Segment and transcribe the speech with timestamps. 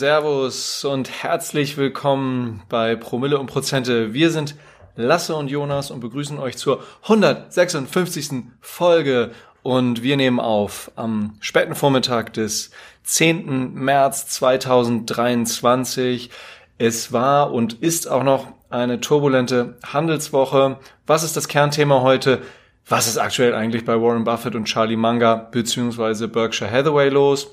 [0.00, 4.14] Servus und herzlich willkommen bei Promille und Prozente.
[4.14, 4.54] Wir sind
[4.96, 8.44] Lasse und Jonas und begrüßen euch zur 156.
[8.62, 12.70] Folge und wir nehmen auf am späten Vormittag des
[13.02, 13.74] 10.
[13.74, 16.30] März 2023.
[16.78, 20.78] Es war und ist auch noch eine turbulente Handelswoche.
[21.06, 22.40] Was ist das Kernthema heute?
[22.88, 27.50] Was ist aktuell eigentlich bei Warren Buffett und Charlie Munger beziehungsweise Berkshire Hathaway los?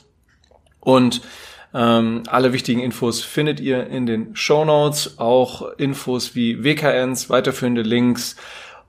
[0.80, 1.20] Und
[1.74, 7.82] ähm, alle wichtigen Infos findet ihr in den Show Notes, auch Infos wie WKNs, weiterführende
[7.82, 8.36] Links,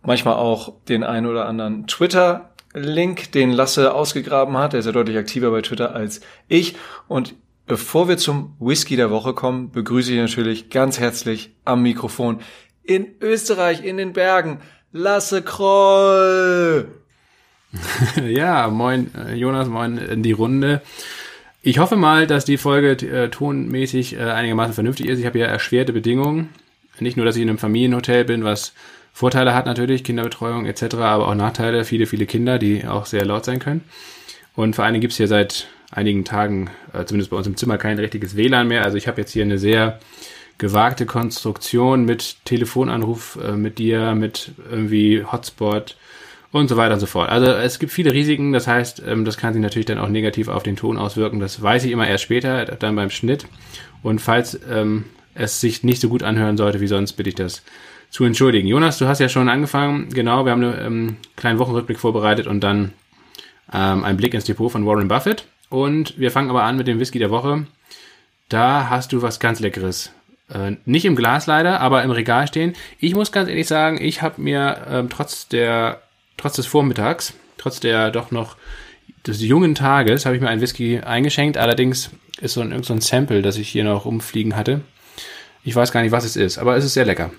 [0.03, 4.75] manchmal auch den ein oder anderen Twitter-Link, den Lasse ausgegraben hat.
[4.75, 6.77] Er ist ja deutlich aktiver bei Twitter als ich.
[7.09, 7.35] Und
[7.67, 12.41] bevor wir zum Whisky der Woche kommen, begrüße ich natürlich ganz herzlich am Mikrofon
[12.83, 14.61] in Österreich, in den Bergen,
[14.93, 16.89] Lasse Kroll.
[18.27, 20.81] ja, moin äh, Jonas, moin in die Runde.
[21.61, 25.19] Ich hoffe mal, dass die Folge äh, tonmäßig äh, einigermaßen vernünftig ist.
[25.19, 26.51] Ich habe ja erschwerte Bedingungen.
[27.01, 28.73] Nicht nur, dass ich in einem Familienhotel bin, was
[29.13, 33.45] Vorteile hat natürlich, Kinderbetreuung etc., aber auch Nachteile, viele, viele Kinder, die auch sehr laut
[33.45, 33.83] sein können.
[34.55, 37.79] Und vor Dingen gibt es hier seit einigen Tagen, äh, zumindest bei uns im Zimmer,
[37.79, 38.85] kein richtiges WLAN mehr.
[38.85, 39.99] Also ich habe jetzt hier eine sehr
[40.59, 45.97] gewagte Konstruktion mit Telefonanruf äh, mit dir, mit irgendwie Hotspot,
[46.51, 47.29] und so weiter und so fort.
[47.29, 50.49] Also es gibt viele Risiken, das heißt, ähm, das kann sich natürlich dann auch negativ
[50.49, 51.41] auf den Ton auswirken.
[51.41, 53.47] Das weiß ich immer erst später, dann beim Schnitt.
[54.03, 55.05] Und falls ähm,
[55.35, 57.63] es sich nicht so gut anhören sollte wie sonst, bitte ich das
[58.11, 58.67] zu entschuldigen.
[58.67, 60.09] Jonas, du hast ja schon angefangen.
[60.11, 62.93] Genau, wir haben einen ähm, kleinen Wochenrückblick vorbereitet und dann
[63.73, 65.45] ähm, einen Blick ins Depot von Warren Buffett.
[65.69, 67.67] Und wir fangen aber an mit dem Whisky der Woche.
[68.49, 70.13] Da hast du was ganz Leckeres.
[70.53, 72.73] Äh, nicht im Glas leider, aber im Regal stehen.
[72.99, 76.01] Ich muss ganz ehrlich sagen, ich habe mir ähm, trotz der
[76.39, 78.57] trotz des Vormittags, trotz der doch noch
[79.27, 81.59] des jungen Tages, habe ich mir einen Whisky eingeschenkt.
[81.59, 82.11] Allerdings
[82.41, 84.81] ist so ein, so ein Sample, das ich hier noch umfliegen hatte.
[85.65, 87.31] Ich weiß gar nicht, was es ist, aber es ist sehr lecker.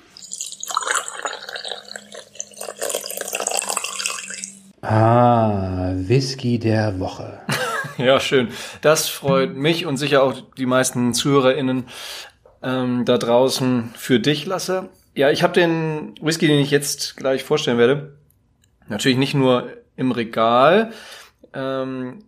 [4.82, 7.40] Ah, Whisky der Woche.
[7.98, 8.50] ja, schön.
[8.82, 11.86] Das freut mich und sicher auch die meisten ZuhörerInnen
[12.64, 14.90] ähm, da draußen für dich, Lasse.
[15.16, 18.19] Ja, ich habe den Whisky, den ich jetzt gleich vorstellen werde,
[18.90, 20.92] Natürlich nicht nur im Regal.
[21.54, 22.26] Ähm,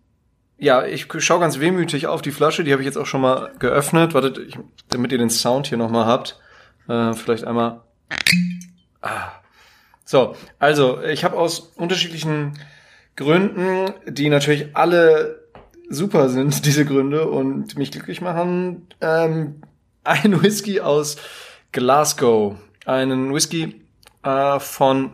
[0.57, 2.63] ja, ich schaue ganz wehmütig auf die Flasche.
[2.63, 4.13] Die habe ich jetzt auch schon mal geöffnet.
[4.13, 4.57] Wartet, ich,
[4.89, 6.39] damit ihr den Sound hier nochmal habt.
[6.87, 7.81] Äh, vielleicht einmal.
[9.01, 9.31] Ah.
[10.05, 12.53] So, also ich habe aus unterschiedlichen
[13.15, 15.47] Gründen, die natürlich alle
[15.89, 19.61] super sind, diese Gründe und mich glücklich machen, ähm,
[20.03, 21.17] ein Whisky aus
[21.71, 22.55] Glasgow.
[22.85, 23.81] Einen Whisky
[24.23, 25.13] äh, von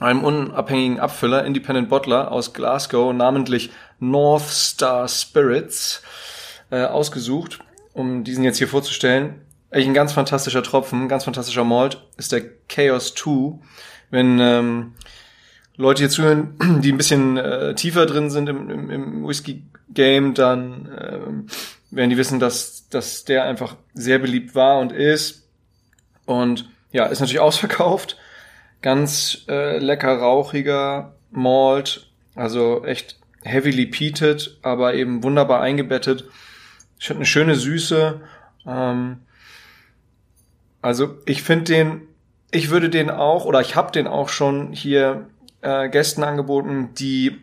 [0.00, 6.02] einem unabhängigen Abfüller, Independent Bottler aus Glasgow, namentlich North Star Spirits,
[6.70, 7.58] äh, ausgesucht,
[7.92, 9.42] um diesen jetzt hier vorzustellen.
[9.70, 13.58] Eigentlich ein ganz fantastischer Tropfen, ganz fantastischer Malt, ist der Chaos 2.
[14.10, 14.94] Wenn ähm,
[15.76, 20.86] Leute hier zuhören, die ein bisschen äh, tiefer drin sind im, im, im Whisky-Game, dann
[20.86, 25.46] äh, werden die wissen, dass, dass der einfach sehr beliebt war und ist.
[26.24, 28.16] Und ja, ist natürlich ausverkauft
[28.82, 36.24] Ganz äh, lecker rauchiger Malt, also echt heavily peated, aber eben wunderbar eingebettet.
[36.98, 38.20] Ich hat eine schöne Süße.
[38.66, 39.18] Ähm,
[40.82, 42.02] also ich finde den,
[42.50, 45.26] ich würde den auch, oder ich habe den auch schon hier
[45.62, 47.38] äh, Gästen angeboten, die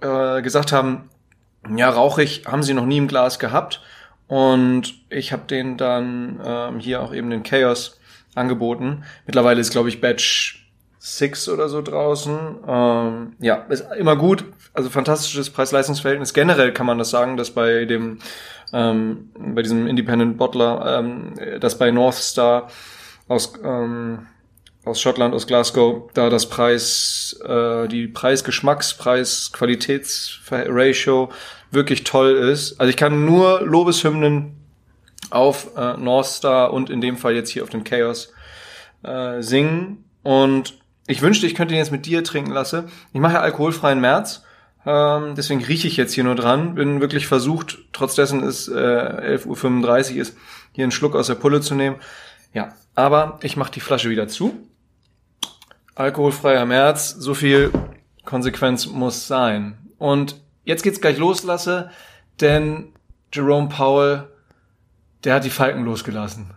[0.00, 1.08] äh, gesagt haben,
[1.76, 3.82] ja, rauchig haben sie noch nie im Glas gehabt.
[4.26, 8.00] Und ich habe den dann ähm, hier auch eben den Chaos
[8.34, 9.04] angeboten.
[9.26, 10.61] Mittlerweile ist, glaube ich, Batch
[11.04, 12.58] Six oder so draußen.
[12.64, 14.44] Ähm, ja, ist immer gut.
[14.72, 16.32] Also fantastisches Preis-Leistungs-Verhältnis.
[16.32, 18.20] Generell kann man das sagen, dass bei dem
[18.72, 22.68] ähm, bei diesem Independent Bottler, ähm, dass bei North Star
[23.26, 24.28] aus ähm,
[24.84, 31.32] aus Schottland, aus Glasgow, da das Preis, äh, die Preis-Geschmacks, Preis-Qualitäts-Ratio
[31.72, 32.80] wirklich toll ist.
[32.80, 34.54] Also ich kann nur Lobeshymnen
[35.30, 38.32] auf äh, North Star und in dem Fall jetzt hier auf den Chaos
[39.02, 40.04] äh, singen.
[40.22, 40.80] Und
[41.12, 42.84] ich wünschte, ich könnte ihn jetzt mit dir trinken lassen.
[43.12, 44.42] Ich mache ja alkoholfreien März.
[44.84, 46.74] Ähm, deswegen rieche ich jetzt hier nur dran.
[46.74, 50.36] Bin wirklich versucht, trotz dessen es äh, 11.35 Uhr ist,
[50.72, 51.96] hier einen Schluck aus der Pulle zu nehmen.
[52.52, 54.56] Ja, aber ich mache die Flasche wieder zu.
[55.94, 57.70] Alkoholfreier März, so viel
[58.24, 59.78] Konsequenz muss sein.
[59.98, 61.90] Und jetzt geht's gleich los, Lasse,
[62.40, 62.92] denn
[63.32, 64.28] Jerome Powell,
[65.24, 66.54] der hat die Falken losgelassen.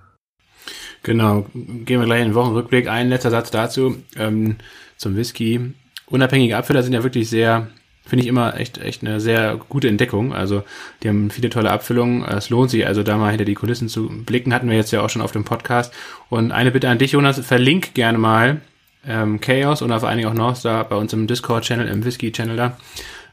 [1.05, 2.87] Genau, gehen wir gleich in den Wochenrückblick.
[2.87, 4.55] Ein letzter Satz dazu ähm,
[4.97, 5.73] zum Whisky.
[6.07, 7.67] Unabhängige Abfüller sind ja wirklich sehr
[8.07, 10.33] Finde ich immer echt, echt eine sehr gute Entdeckung.
[10.33, 10.63] Also
[11.01, 12.23] die haben viele tolle Abfüllungen.
[12.23, 14.53] Es lohnt sich also da mal hinter die Kulissen zu blicken.
[14.53, 15.91] Hatten wir jetzt ja auch schon auf dem Podcast.
[16.29, 18.61] Und eine Bitte an dich, Jonas, verlink gerne mal
[19.07, 22.77] ähm, Chaos und vor allen auch Northstar bei uns im Discord-Channel, im Whisky-Channel da.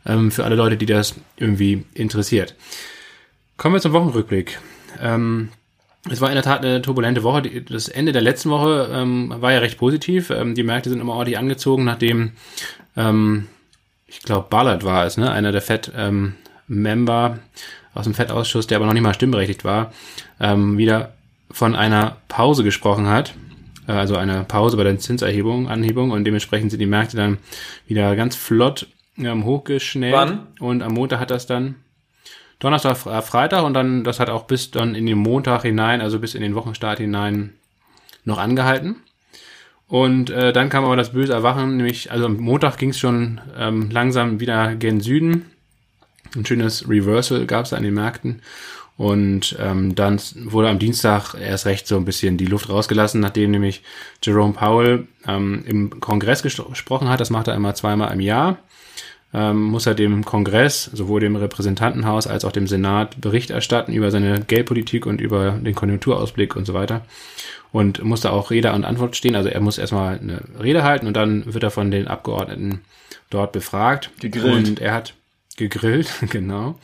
[0.06, 2.54] Ähm, für alle Leute, die das irgendwie interessiert.
[3.58, 4.58] Kommen wir zum Wochenrückblick.
[5.00, 5.50] Ähm,
[6.10, 7.42] es war in der Tat eine turbulente Woche.
[7.62, 10.30] Das Ende der letzten Woche ähm, war ja recht positiv.
[10.30, 12.32] Ähm, die Märkte sind immer ordentlich angezogen, nachdem,
[12.96, 13.46] ähm,
[14.06, 15.30] ich glaube, Ballard war es, ne?
[15.30, 17.62] einer der Fed-Member ähm,
[17.94, 19.92] aus dem Fed-Ausschuss, der aber noch nicht mal stimmberechtigt war,
[20.40, 21.14] ähm, wieder
[21.50, 23.34] von einer Pause gesprochen hat.
[23.86, 27.38] Äh, also eine Pause bei der Zinserhebung, Anhebung und dementsprechend sind die Märkte dann
[27.86, 28.88] wieder ganz flott
[29.18, 30.14] ähm, hochgeschnellt.
[30.14, 30.46] Wann?
[30.58, 31.76] Und am Montag hat das dann
[32.62, 36.20] Donnerstag, äh, Freitag und dann, das hat auch bis dann in den Montag hinein, also
[36.20, 37.54] bis in den Wochenstart hinein
[38.24, 38.96] noch angehalten.
[39.88, 43.40] Und äh, dann kam aber das böse Erwachen, nämlich, also am Montag ging es schon
[43.58, 45.50] ähm, langsam wieder gen Süden.
[46.36, 48.42] Ein schönes Reversal gab es an den Märkten.
[48.96, 53.50] Und ähm, dann wurde am Dienstag erst recht so ein bisschen die Luft rausgelassen, nachdem
[53.50, 53.82] nämlich
[54.22, 57.18] Jerome Powell ähm, im Kongress gesprochen hat.
[57.18, 58.58] Das macht er immer zweimal im Jahr
[59.34, 64.10] ähm, muss er dem Kongress, sowohl dem Repräsentantenhaus als auch dem Senat Bericht erstatten über
[64.10, 67.02] seine Geldpolitik und über den Konjunkturausblick und so weiter.
[67.72, 69.34] Und muss da auch Rede und Antwort stehen.
[69.34, 72.82] Also er muss erstmal eine Rede halten und dann wird er von den Abgeordneten
[73.30, 74.10] dort befragt.
[74.20, 74.68] Gegrillt.
[74.68, 75.14] Und er hat
[75.56, 76.78] gegrillt, genau.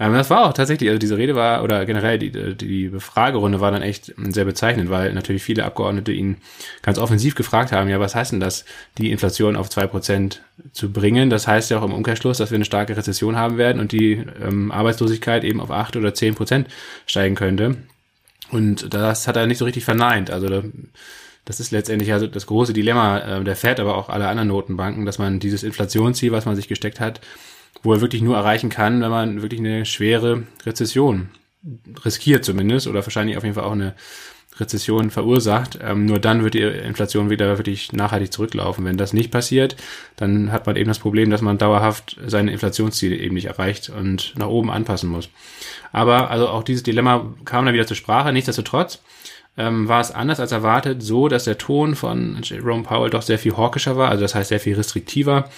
[0.00, 3.70] Ähm, das war auch tatsächlich, also diese Rede war, oder generell die, die Befragerunde war
[3.70, 6.38] dann echt sehr bezeichnend, weil natürlich viele Abgeordnete ihn
[6.82, 8.64] ganz offensiv gefragt haben, ja, was heißt denn das,
[8.96, 10.42] die Inflation auf zwei Prozent
[10.72, 11.28] zu bringen?
[11.28, 14.24] Das heißt ja auch im Umkehrschluss, dass wir eine starke Rezession haben werden und die
[14.42, 16.68] ähm, Arbeitslosigkeit eben auf acht oder zehn Prozent
[17.06, 17.76] steigen könnte.
[18.50, 20.30] Und das hat er nicht so richtig verneint.
[20.30, 20.62] Also
[21.44, 25.04] das ist letztendlich also das große Dilemma äh, der Fed, aber auch aller anderen Notenbanken,
[25.04, 27.20] dass man dieses Inflationsziel, was man sich gesteckt hat,
[27.82, 31.30] wo er wirklich nur erreichen kann, wenn man wirklich eine schwere Rezession
[32.04, 33.94] riskiert zumindest oder wahrscheinlich auf jeden Fall auch eine
[34.58, 35.78] Rezession verursacht.
[35.82, 38.84] Ähm, nur dann wird die Inflation wieder wirklich nachhaltig zurücklaufen.
[38.84, 39.76] Wenn das nicht passiert,
[40.16, 44.34] dann hat man eben das Problem, dass man dauerhaft seine Inflationsziele eben nicht erreicht und
[44.36, 45.30] nach oben anpassen muss.
[45.92, 48.32] Aber also auch dieses Dilemma kam dann wieder zur Sprache.
[48.32, 49.00] Nichtsdestotrotz
[49.56, 53.38] ähm, war es anders als erwartet so, dass der Ton von Jerome Powell doch sehr
[53.38, 55.48] viel hawkischer war, also das heißt sehr viel restriktiver,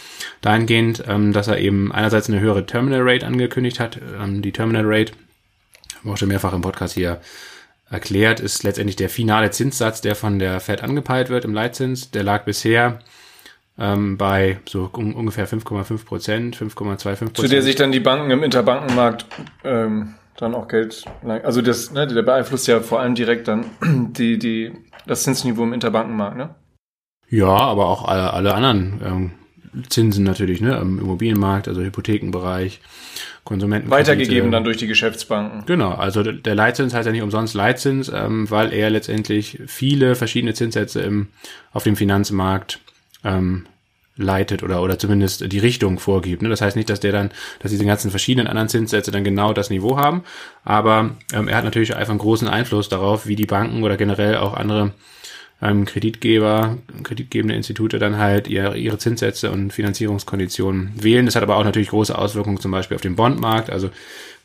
[0.41, 3.99] dahingehend, ähm, dass er eben einerseits eine höhere Terminal Rate angekündigt hat.
[4.21, 5.13] Ähm, die Terminal Rate,
[6.01, 7.21] haben auch schon mehrfach im Podcast hier
[7.91, 12.11] erklärt, ist letztendlich der finale Zinssatz, der von der Fed angepeilt wird im Leitzins.
[12.11, 13.01] Der lag bisher
[13.79, 17.37] ähm, bei so un ungefähr 5,5 Prozent, 5,25 Prozent.
[17.37, 19.27] Zu der sich dann die Banken im Interbankenmarkt
[19.65, 23.67] ähm, dann auch Geld, also das, ne, der beeinflusst ja vor allem direkt dann
[24.17, 24.73] die, die,
[25.07, 26.55] das Zinsniveau im Interbankenmarkt, ne?
[27.29, 29.31] Ja, aber auch alle, alle anderen ähm,
[29.89, 32.81] Zinsen natürlich, ne, im Immobilienmarkt, also Hypothekenbereich,
[33.45, 33.91] Konsumenten.
[33.91, 35.65] Weitergegeben dann durch die Geschäftsbanken.
[35.67, 40.55] Genau, also der Leitzins heißt ja nicht umsonst Leitzins, ähm, weil er letztendlich viele verschiedene
[40.55, 41.29] Zinssätze im,
[41.73, 42.81] auf dem Finanzmarkt
[43.25, 43.67] ähm,
[44.17, 46.43] leitet oder, oder zumindest die Richtung vorgibt.
[46.43, 46.49] Ne?
[46.49, 47.31] Das heißt nicht, dass der dann,
[47.61, 50.23] dass diese ganzen verschiedenen anderen Zinssätze dann genau das Niveau haben,
[50.65, 54.37] aber ähm, er hat natürlich einfach einen großen Einfluss darauf, wie die Banken oder generell
[54.37, 54.93] auch andere
[55.63, 61.25] ähm, Kreditgeber, kreditgebende Institute dann halt ihre, ihre Zinssätze und Finanzierungskonditionen wählen.
[61.25, 63.91] Das hat aber auch natürlich große Auswirkungen zum Beispiel auf den Bondmarkt, also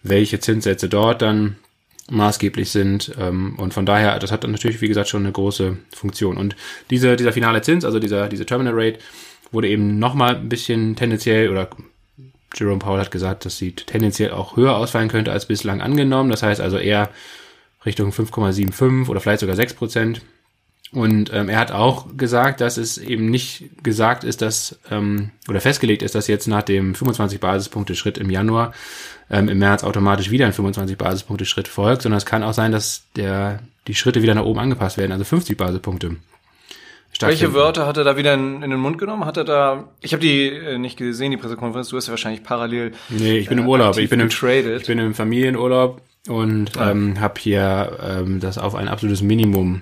[0.03, 1.57] welche Zinssätze dort dann
[2.09, 3.11] maßgeblich sind.
[3.19, 6.37] Ähm, und von daher, das hat dann natürlich, wie gesagt, schon eine große Funktion.
[6.37, 6.55] Und
[6.89, 8.99] diese, dieser finale Zins, also dieser, diese Terminal Rate,
[9.51, 11.69] wurde eben nochmal ein bisschen tendenziell oder
[12.55, 16.29] Jerome Powell hat gesagt, dass sie tendenziell auch höher ausfallen könnte als bislang angenommen.
[16.29, 17.09] Das heißt also eher
[17.85, 20.21] Richtung 5,75 oder vielleicht sogar 6 Prozent.
[20.91, 25.59] Und ähm, er hat auch gesagt, dass es eben nicht gesagt ist, dass ähm, oder
[25.59, 28.73] festgelegt ist, dass jetzt nach dem 25 Basispunkte Schritt im Januar
[29.29, 32.71] ähm, im März automatisch wieder ein 25 Basispunkte Schritt folgt, sondern es kann auch sein,
[32.71, 36.15] dass der die Schritte wieder nach oben angepasst werden, also 50 Basispunkte.
[37.21, 39.25] Welche Wörter hat er da wieder in, in, den Mund genommen?
[39.25, 39.89] Hat er da?
[40.01, 41.89] Ich habe die äh, nicht gesehen, die Pressekonferenz.
[41.89, 42.93] Du hast ja wahrscheinlich parallel.
[43.09, 43.97] Nee, ich bin äh, im Urlaub.
[43.97, 46.91] Ich bin im, ich bin im Familienurlaub und ah.
[46.91, 49.81] ähm, habe hier ähm, das auf ein absolutes Minimum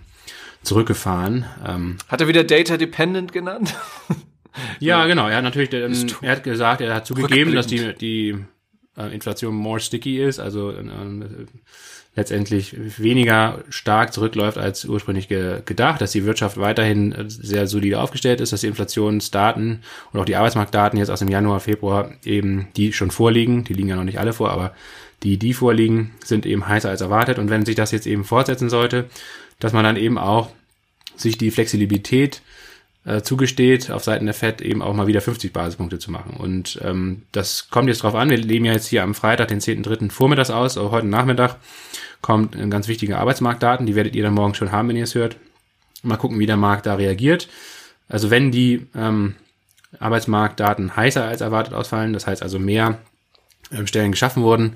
[0.63, 1.45] zurückgefahren.
[1.65, 3.75] Ähm, hat er wieder Data Dependent genannt?
[4.79, 5.27] ja, genau.
[5.27, 8.35] Er hat natürlich, ähm, er hat gesagt, er hat zugegeben, dass die die
[8.97, 10.39] äh, Inflation more sticky ist.
[10.39, 10.83] Also äh,
[12.15, 18.39] letztendlich weniger stark zurückläuft als ursprünglich ge gedacht, dass die Wirtschaft weiterhin sehr solide aufgestellt
[18.41, 22.93] ist, dass die Inflationsdaten und auch die Arbeitsmarktdaten jetzt aus dem Januar, Februar eben, die
[22.93, 24.73] schon vorliegen, die liegen ja noch nicht alle vor, aber
[25.23, 27.39] die, die vorliegen, sind eben heißer als erwartet.
[27.39, 29.05] Und wenn sich das jetzt eben fortsetzen sollte,
[29.59, 30.51] dass man dann eben auch
[31.15, 32.41] sich die Flexibilität
[33.05, 36.37] äh, zugesteht, auf Seiten der Fed eben auch mal wieder 50 Basispunkte zu machen.
[36.37, 38.29] Und ähm, das kommt jetzt drauf an.
[38.29, 40.11] Wir leben ja jetzt hier am Freitag, den 10.3.
[40.11, 41.57] vormittags aus, aber heute Nachmittag
[42.25, 43.85] kommt ganz wichtige Arbeitsmarktdaten.
[43.85, 45.37] Die werdet ihr dann morgen schon haben, wenn ihr es hört.
[46.01, 47.47] Mal gucken, wie der Markt da reagiert.
[48.09, 49.35] Also wenn die ähm,
[49.99, 52.97] Arbeitsmarktdaten heißer als erwartet ausfallen, das heißt also mehr
[53.71, 54.73] ähm, Stellen geschaffen wurden.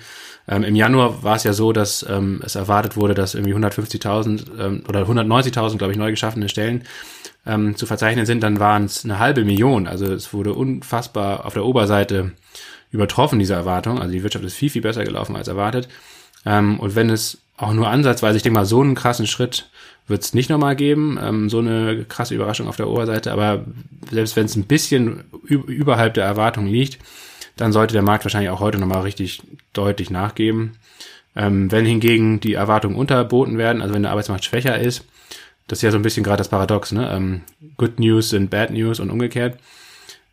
[0.47, 4.59] Ähm, Im Januar war es ja so, dass ähm, es erwartet wurde, dass irgendwie 150.000
[4.59, 6.83] ähm, oder 190.000, glaube ich, neu geschaffene Stellen
[7.47, 8.43] ähm, zu verzeichnen sind.
[8.43, 9.87] Dann waren es eine halbe Million.
[9.87, 12.31] Also es wurde unfassbar auf der Oberseite
[12.91, 13.99] übertroffen, diese Erwartung.
[13.99, 15.89] Also die Wirtschaft ist viel, viel besser gelaufen als erwartet.
[16.45, 19.69] Ähm, und wenn es auch nur ansatzweise, ich denke mal, so einen krassen Schritt
[20.07, 23.65] wird es nicht nochmal geben, ähm, so eine krasse Überraschung auf der Oberseite, aber
[24.09, 26.99] selbst wenn es ein bisschen überhalb der Erwartung liegt,
[27.57, 29.41] dann sollte der Markt wahrscheinlich auch heute nochmal richtig
[29.73, 30.77] deutlich nachgeben.
[31.35, 35.05] Ähm, wenn hingegen die Erwartungen unterboten werden, also wenn der Arbeitsmarkt schwächer ist,
[35.67, 37.09] das ist ja so ein bisschen gerade das Paradox, ne?
[37.11, 37.41] Ähm,
[37.77, 39.59] Good News sind Bad News und umgekehrt.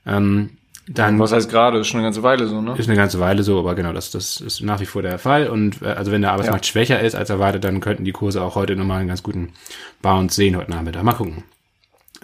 [0.06, 0.56] Ähm,
[0.88, 1.80] dann Was heißt gerade?
[1.80, 2.76] Ist schon eine ganze Weile so, ne?
[2.78, 5.48] Ist eine ganze Weile so, aber genau, das, das ist nach wie vor der Fall.
[5.48, 6.70] Und äh, also wenn der Arbeitsmarkt ja.
[6.70, 9.52] schwächer ist als erwartet, dann könnten die Kurse auch heute nochmal einen ganz guten
[10.00, 11.02] Bounce sehen heute Nachmittag.
[11.02, 11.42] Mal gucken.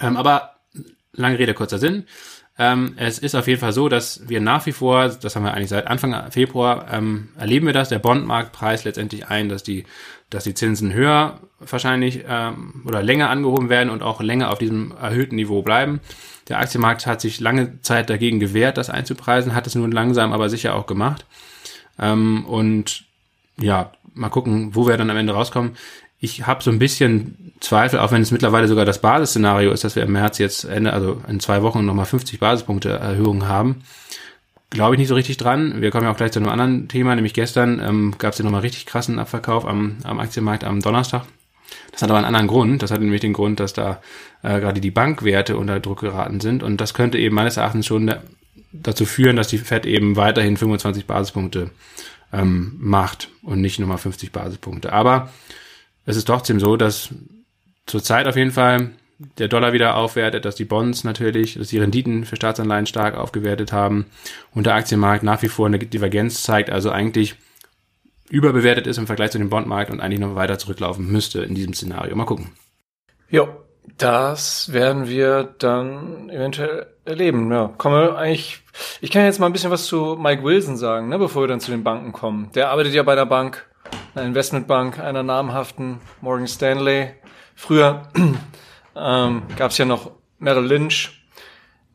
[0.00, 0.52] Ähm, aber
[1.12, 2.04] lange Rede, kurzer Sinn.
[2.58, 5.54] Ähm, es ist auf jeden Fall so, dass wir nach wie vor, das haben wir
[5.54, 9.84] eigentlich seit Anfang Februar, ähm, erleben wir das, der Bondmarkt preist letztendlich ein, dass die,
[10.34, 14.92] dass die Zinsen höher wahrscheinlich ähm, oder länger angehoben werden und auch länger auf diesem
[15.00, 16.00] erhöhten Niveau bleiben.
[16.48, 20.48] Der Aktienmarkt hat sich lange Zeit dagegen gewehrt, das einzupreisen, hat es nun langsam aber
[20.48, 21.24] sicher auch gemacht.
[21.98, 23.04] Ähm, und
[23.58, 25.72] ja, mal gucken, wo wir dann am Ende rauskommen.
[26.18, 29.96] Ich habe so ein bisschen Zweifel, auch wenn es mittlerweile sogar das Basisszenario ist, dass
[29.96, 33.82] wir im März jetzt Ende, also in zwei Wochen nochmal 50 Basispunkte Erhöhungen haben.
[34.72, 35.82] Glaube ich nicht so richtig dran.
[35.82, 38.44] Wir kommen ja auch gleich zu einem anderen Thema, nämlich gestern ähm, gab es ja
[38.44, 41.24] nochmal richtig krassen Abverkauf am, am Aktienmarkt am Donnerstag.
[41.90, 42.82] Das hat aber einen anderen Grund.
[42.82, 44.00] Das hat nämlich den Grund, dass da
[44.42, 46.62] äh, gerade die Bankwerte unter Druck geraten sind.
[46.62, 48.14] Und das könnte eben meines Erachtens schon
[48.72, 51.70] dazu führen, dass die Fed eben weiterhin 25 Basispunkte
[52.32, 54.90] ähm, macht und nicht nochmal 50 Basispunkte.
[54.90, 55.30] Aber
[56.06, 57.10] es ist trotzdem so, dass
[57.84, 58.92] zurzeit auf jeden Fall
[59.38, 63.72] der Dollar wieder aufwertet, dass die Bonds natürlich, dass die Renditen für Staatsanleihen stark aufgewertet
[63.72, 64.06] haben
[64.52, 67.36] und der Aktienmarkt nach wie vor eine Divergenz zeigt, also eigentlich
[68.30, 71.74] überbewertet ist im Vergleich zu dem Bondmarkt und eigentlich noch weiter zurücklaufen müsste in diesem
[71.74, 72.16] Szenario.
[72.16, 72.50] Mal gucken.
[73.28, 73.46] Ja,
[73.98, 77.50] das werden wir dann eventuell erleben.
[77.52, 78.62] Ja, komme eigentlich.
[79.00, 81.60] Ich kann jetzt mal ein bisschen was zu Mike Wilson sagen, ne, bevor wir dann
[81.60, 82.50] zu den Banken kommen.
[82.54, 83.66] Der arbeitet ja bei einer Bank,
[84.14, 87.10] einer Investmentbank, einer namhaften Morgan Stanley.
[87.54, 88.08] Früher
[88.96, 91.24] ähm, gab es ja noch Merrill Lynch.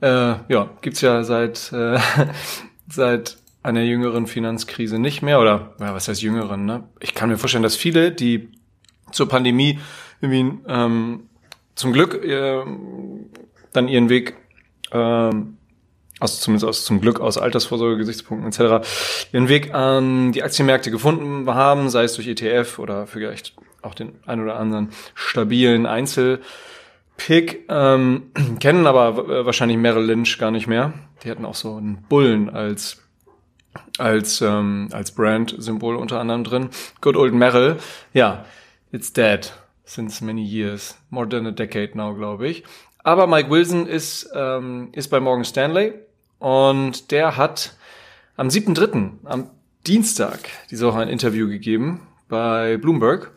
[0.02, 2.00] Äh, ja, gibt's ja seit äh,
[2.90, 6.66] seit einer jüngeren Finanzkrise nicht mehr oder ja, was heißt jüngeren?
[6.66, 6.84] Ne?
[7.00, 8.50] Ich kann mir vorstellen, dass viele, die
[9.12, 9.80] zur Pandemie
[10.22, 11.30] irgendwie ähm,
[11.76, 12.64] zum Glück äh,
[13.74, 14.36] dann ihren Weg
[14.92, 15.58] ähm,
[16.20, 18.88] aus zumindest aus zum Glück aus Altersvorsorge-Gesichtspunkten etc.
[19.34, 24.16] ihren Weg an die Aktienmärkte gefunden haben, sei es durch ETF oder vielleicht auch den
[24.26, 25.86] ein oder anderen stabilen
[27.18, 30.94] Einzelpick, ähm, kennen aber wahrscheinlich Merrill Lynch gar nicht mehr.
[31.24, 33.04] Die hatten auch so einen Bullen als
[34.00, 36.70] als, ähm, als Brand-Symbol unter anderem drin.
[37.02, 37.78] Good old Merrill.
[38.12, 38.46] Ja,
[38.92, 39.54] it's dead
[39.86, 40.98] since many years.
[41.12, 42.64] More than a decade now, glaube ich.
[43.04, 45.94] Aber Mike Wilson ist, ähm, ist bei Morgan Stanley
[46.40, 47.76] und der hat
[48.36, 49.52] am 7.3., am
[49.86, 50.40] Dienstag,
[50.72, 53.32] diese Woche ein Interview gegeben bei Bloomberg.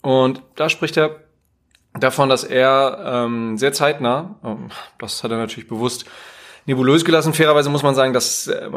[0.00, 1.23] Und da spricht er
[1.98, 6.06] davon, dass er ähm, sehr zeitnah, ähm, das hat er natürlich bewusst
[6.66, 7.34] nebulös gelassen.
[7.34, 8.68] Fairerweise muss man sagen, das äh,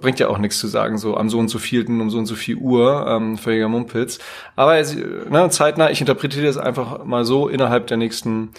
[0.00, 2.26] bringt ja auch nichts zu sagen, so am so und so vielten, um so und
[2.26, 4.18] so viel Uhr, ähm, völliger Mumpitz.
[4.56, 8.50] Aber ne, zeitnah, ich interpretiere das einfach mal so, innerhalb der nächsten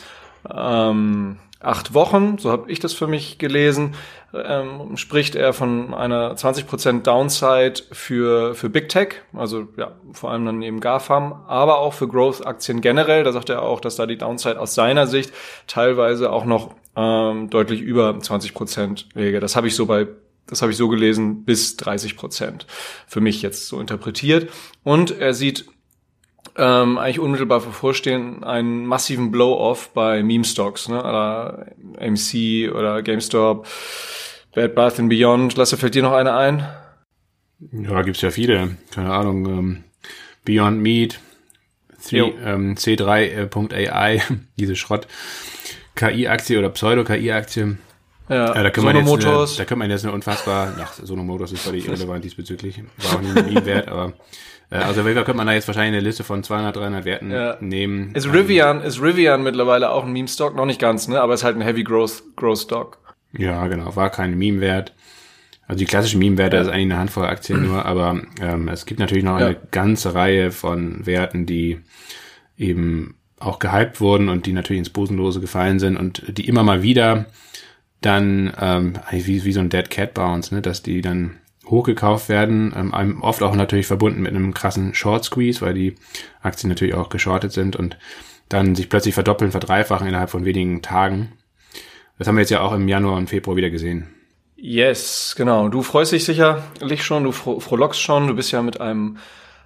[0.50, 3.96] ähm, acht Wochen, so habe ich das für mich gelesen,
[4.34, 10.46] ähm, spricht er von einer 20% Downside für, für Big Tech, also ja, vor allem
[10.46, 13.24] dann eben GAFAM, aber auch für Growth-Aktien generell.
[13.24, 15.34] Da sagt er auch, dass da die Downside aus seiner Sicht
[15.68, 19.39] teilweise auch noch ähm, deutlich über 20 Prozent läge.
[19.39, 20.08] Das habe ich so bei
[20.48, 22.68] das habe ich so gelesen, bis 30 Prozent.
[23.08, 24.51] Für mich jetzt so interpretiert.
[24.84, 25.65] Und er sieht
[26.58, 31.00] ähm, eigentlich unmittelbar bevorstehen einen massiven Blow-off bei Meme-Stocks, ne?
[31.00, 31.67] oder
[32.00, 33.67] AMC oder GameStop,
[34.53, 35.55] Bad Bath and Beyond.
[35.55, 36.67] Lasse, fällt dir noch eine ein?
[37.72, 38.77] Ja, gibt's ja viele.
[38.91, 39.46] Keine Ahnung.
[39.46, 39.84] Ähm,
[40.43, 41.20] Beyond Meat,
[42.00, 44.22] C, ähm, C3.ai,
[44.58, 45.08] diese Schrott.
[45.96, 47.77] KI-Aktie oder Pseudo-KI-Aktie.
[48.29, 51.51] Ja, ja, da kann man jetzt eine, da kann man jetzt eine unfassbar, ach, Sonomotors
[51.51, 54.13] ist völlig irrelevant diesbezüglich, war auch nie, nie wert, aber
[54.72, 57.58] Äh, also könnte man da jetzt wahrscheinlich eine Liste von 200, 300 Werten ja.
[57.60, 58.16] nehmen.
[58.16, 60.56] Ist Rivian, ist Rivian mittlerweile auch ein Meme-Stock?
[60.56, 61.22] Noch nicht ganz, ne?
[61.22, 62.98] Aber ist halt ein Heavy Growth, Growth Stock.
[63.38, 63.96] Ja, genau.
[63.96, 64.94] War kein Meme-Wert.
[65.68, 66.63] Also die klassischen Meme-Werte ja.
[66.63, 70.51] ist eigentlich eine Handvoll Aktien nur, aber ähm, es gibt natürlich noch eine ganze Reihe
[70.51, 71.80] von Werten, die
[72.58, 76.84] eben auch gehypt wurden und die natürlich ins Bosenlose gefallen sind und die immer mal
[76.84, 77.25] wieder
[78.01, 81.38] dann ähm, wie, wie so ein Dead Cat Bounce, ne, dass die dann
[81.72, 85.96] hochgekauft werden, ähm, oft auch natürlich verbunden mit einem krassen Short Squeeze, weil die
[86.42, 87.98] Aktien natürlich auch geschortet sind und
[88.50, 91.32] dann sich plötzlich verdoppeln, verdreifachen innerhalb von wenigen Tagen.
[92.20, 94.13] Das haben wir jetzt ja auch im Januar und Februar wieder gesehen.
[94.56, 95.70] Yes, genau.
[95.70, 99.18] Du freust dich sicherlich schon, du frohlockst schon, du bist ja mit einem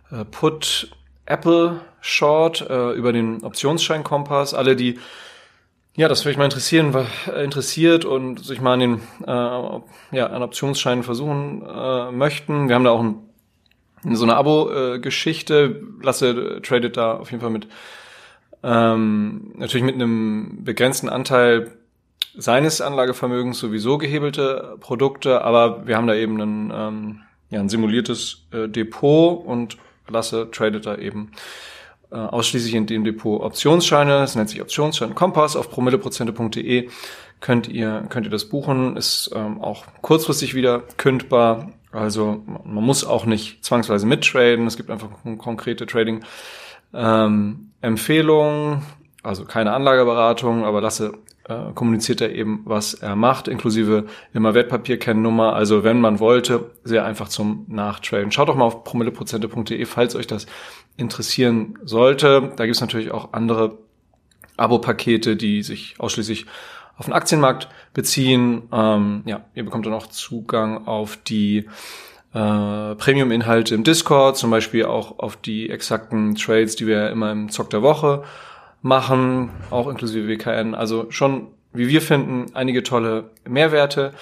[0.09, 0.89] äh, Put
[1.25, 4.53] Apple Short äh, über den Optionsschein Kompass.
[4.53, 4.99] Alle, die
[5.95, 6.93] ja, das würde ich mal interessieren,
[7.27, 12.67] äh, interessiert und sich mal an den äh, ja, an Optionsscheinen versuchen äh, möchten.
[12.67, 13.15] Wir haben da auch ein,
[14.13, 15.81] so eine Abo-Geschichte.
[16.01, 17.67] Lasse äh, tradet da auf jeden Fall mit
[18.63, 21.71] ähm, natürlich mit einem begrenzten Anteil
[22.35, 27.21] seines Anlagevermögens sowieso gehebelte Produkte, aber wir haben da eben ein, ähm,
[27.51, 31.31] ja, ein simuliertes äh, Depot und Lasse tradet da eben
[32.11, 34.23] äh, ausschließlich in dem Depot Optionsscheine.
[34.23, 36.89] Es nennt sich Optionsschein Kompass auf promilleprozente.de
[37.41, 38.97] könnt ihr könnt ihr das buchen.
[38.97, 41.71] Ist ähm, auch kurzfristig wieder kündbar.
[41.91, 44.67] Also man muss auch nicht zwangsweise mittraden.
[44.67, 46.23] Es gibt einfach konkrete Trading
[46.93, 48.81] ähm, Empfehlungen.
[49.23, 51.13] Also keine Anlageberatung, aber Lasse
[51.47, 55.53] äh, kommuniziert er eben, was er macht, inklusive immer Wertpapierkennnummer.
[55.53, 58.31] Also wenn man wollte, sehr einfach zum Nachtraden.
[58.31, 60.47] Schaut doch mal auf promilleprozente.de, falls euch das
[60.97, 62.53] interessieren sollte.
[62.55, 63.77] Da gibt es natürlich auch andere
[64.57, 66.45] Abo-Pakete, die sich ausschließlich
[66.97, 68.63] auf den Aktienmarkt beziehen.
[68.71, 71.65] Ähm, ja, ihr bekommt dann auch Zugang auf die
[72.33, 77.49] äh, Premium-Inhalte im Discord, zum Beispiel auch auf die exakten Trades, die wir immer im
[77.49, 78.23] Zock der Woche
[78.81, 80.75] machen, auch inklusive WKN.
[80.75, 84.13] Also schon, wie wir finden, einige tolle Mehrwerte.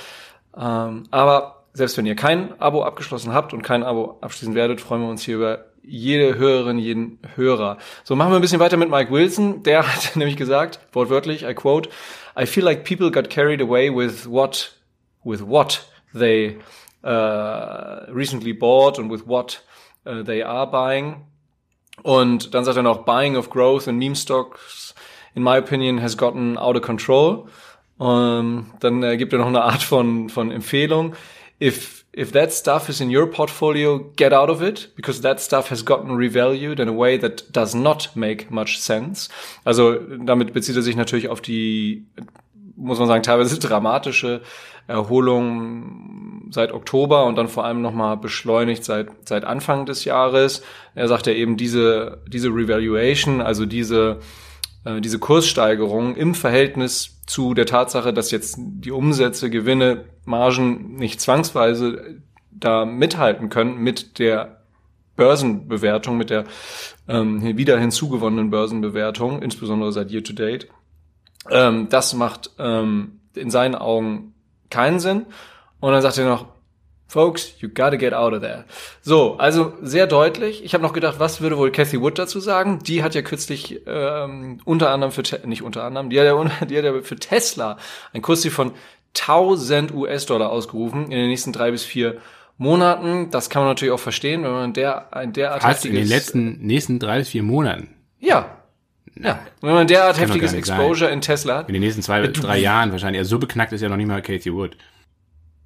[0.58, 5.02] Ähm, aber selbst wenn ihr kein Abo abgeschlossen habt und kein Abo abschließen werdet, freuen
[5.02, 7.78] wir uns hier über jede Hörerin, jeden Hörer.
[8.04, 9.64] So, machen wir ein bisschen weiter mit Mike Wilson.
[9.64, 11.90] Der hat nämlich gesagt, wortwörtlich, I quote,
[12.40, 14.74] I feel like people got carried away with what,
[15.24, 16.58] with what they
[17.04, 19.62] uh, recently bought and with what
[20.06, 21.28] uh, they are buying.
[22.02, 24.96] Und dann sagt er noch, buying of growth and meme stocks,
[25.36, 27.48] in my opinion, has gotten out of control.
[28.00, 31.16] Um, dann äh, gibt er noch eine Art von, von Empfehlung.
[31.62, 35.70] If, if that stuff is in your portfolio, get out of it, because that stuff
[35.70, 39.30] has gotten revalued in a way that does not make much sense.
[39.66, 42.06] Also damit bezieht er sich natürlich auf die,
[42.76, 44.42] muss man sagen, teilweise dramatische
[44.88, 50.62] Erholung seit Oktober und dann vor allem nochmal beschleunigt seit, seit Anfang des Jahres.
[50.94, 54.20] Er sagt ja eben diese, diese Revaluation, also diese,
[54.86, 61.22] äh, diese Kurssteigerung im Verhältnis zu der Tatsache, dass jetzt die Umsätze, Gewinne, Margen nicht
[61.22, 64.62] zwangsweise da mithalten können mit der
[65.16, 66.46] Börsenbewertung, mit der
[67.08, 70.68] ähm, wieder hinzugewonnenen Börsenbewertung, insbesondere seit Year to Date.
[71.50, 74.34] Ähm, das macht ähm, in seinen Augen
[74.70, 75.26] keinen Sinn.
[75.80, 76.48] Und dann sagt er noch,
[77.14, 78.66] Folks, you gotta get out of there.
[79.04, 80.66] So, also sehr deutlich.
[80.66, 82.80] Ich habe noch gedacht, was würde wohl Cathy Wood dazu sagen?
[82.88, 86.76] Die hat ja kürzlich ähm, unter anderem für nicht unter anderem, die hat ja, die
[86.76, 87.78] hat ja für Tesla
[88.14, 88.72] ein Kursziel von
[89.16, 92.18] 1000 US-Dollar ausgerufen in den nächsten drei bis vier
[92.58, 93.30] Monaten.
[93.30, 96.66] Das kann man natürlich auch verstehen, wenn man der ein derart Hast in den letzten
[96.66, 97.90] nächsten drei bis vier Monaten.
[98.20, 98.58] Ja,
[99.22, 101.14] ja, wenn man derart heftiges Exposure sein.
[101.14, 101.68] in Tesla hat.
[101.68, 103.20] In den nächsten zwei, bis drei Jahren wahrscheinlich.
[103.20, 104.76] Also so beknackt ist ja noch nicht mal Cathy Wood.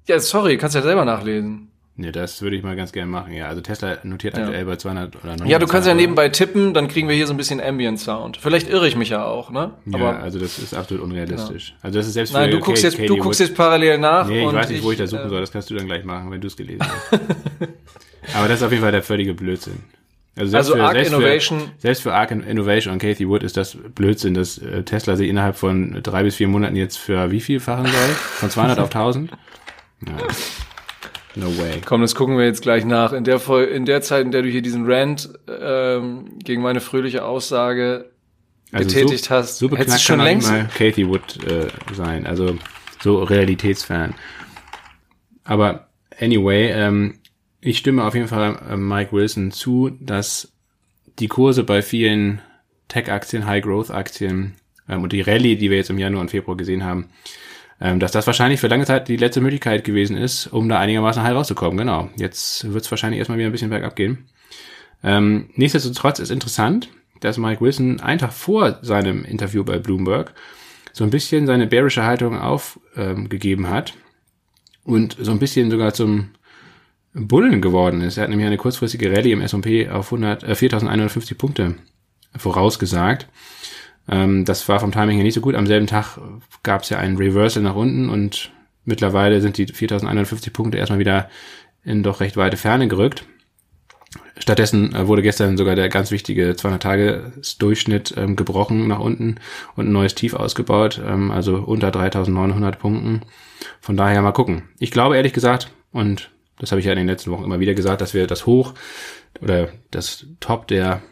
[0.08, 1.70] Ja, sorry, kannst ja selber nachlesen.
[1.96, 3.48] Ne, das würde ich mal ganz gerne machen, ja.
[3.48, 4.44] Also Tesla notiert ja.
[4.44, 5.48] aktuell bei 200 oder 900.
[5.48, 8.36] Ja, du kannst ja nebenbei tippen, dann kriegen wir hier so ein bisschen Ambient Sound.
[8.36, 9.72] Vielleicht irre ich mich ja auch, ne?
[9.92, 11.70] Aber ja, also das ist absolut unrealistisch.
[11.70, 11.78] Genau.
[11.82, 14.28] Also das ist selbst Nein, du guckst, jetzt, du guckst jetzt parallel nach.
[14.28, 15.40] Nee, ich weiß nicht, wo ich das suchen äh, soll.
[15.40, 17.20] Das kannst du dann gleich machen, wenn du es gelesen hast.
[18.34, 19.80] Aber das ist auf jeden Fall der völlige Blödsinn.
[20.36, 21.58] Also, selbst also für, Arc selbst Innovation.
[21.58, 25.28] Für, selbst für Arc Innovation und Cathy Wood ist das Blödsinn, dass äh, Tesla sich
[25.28, 28.08] innerhalb von drei bis vier Monaten jetzt für wie viel fachen soll?
[28.14, 29.32] Von 200 auf 1000?
[30.06, 30.16] Ja.
[31.34, 31.80] No way.
[31.84, 33.12] Komm, das gucken wir jetzt gleich nach.
[33.12, 37.24] In der, in der Zeit, in der du hier diesen Rant ähm, gegen meine fröhliche
[37.24, 38.10] Aussage
[38.72, 42.26] also betätigt so, hast, so hättest du schon längst mal Cathy Wood äh, sein.
[42.26, 42.56] Also
[43.00, 44.14] so realitätsfern.
[45.44, 45.88] Aber
[46.20, 47.20] anyway, ähm,
[47.60, 50.52] ich stimme auf jeden Fall äh, Mike Wilson zu, dass
[51.18, 52.40] die Kurse bei vielen
[52.88, 54.54] Tech-Aktien, High-Growth-Aktien
[54.88, 57.10] ähm, und die Rallye, die wir jetzt im Januar und Februar gesehen haben,
[57.80, 61.22] ähm, dass das wahrscheinlich für lange Zeit die letzte Möglichkeit gewesen ist, um da einigermaßen
[61.22, 61.78] heil rauszukommen.
[61.78, 62.10] Genau.
[62.16, 64.28] Jetzt wird es wahrscheinlich erstmal wieder ein bisschen bergab gehen.
[65.02, 66.88] Ähm, nichtsdestotrotz ist interessant,
[67.20, 70.34] dass Mike Wilson einen Tag vor seinem Interview bei Bloomberg
[70.92, 73.94] so ein bisschen seine bärische Haltung aufgegeben ähm, hat
[74.84, 76.30] und so ein bisschen sogar zum
[77.14, 78.16] Bullen geworden ist.
[78.16, 81.74] Er hat nämlich eine kurzfristige Rallye im S&P auf 100, äh, 4.150 Punkte
[82.36, 83.28] vorausgesagt.
[84.08, 85.54] Ähm, das war vom Timing her nicht so gut.
[85.54, 86.18] Am selben Tag
[86.62, 88.50] gab es ja einen Reversal nach unten und
[88.84, 91.28] mittlerweile sind die 4.150 Punkte erstmal wieder
[91.84, 93.24] in doch recht weite Ferne gerückt.
[94.38, 99.36] Stattdessen äh, wurde gestern sogar der ganz wichtige 200-Tages-Durchschnitt ähm, gebrochen nach unten
[99.76, 103.22] und ein neues Tief ausgebaut, ähm, also unter 3.900 Punkten.
[103.80, 104.68] Von daher mal gucken.
[104.78, 107.74] Ich glaube ehrlich gesagt, und das habe ich ja in den letzten Wochen immer wieder
[107.74, 108.74] gesagt, dass wir das Hoch
[109.42, 111.02] oder das Top der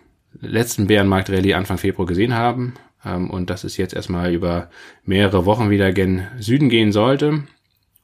[0.40, 2.74] letzten Bärenmarkt-Rallye Anfang Februar gesehen haben
[3.07, 4.69] ähm, und dass es jetzt erstmal über
[5.05, 7.45] mehrere Wochen wieder gen Süden gehen sollte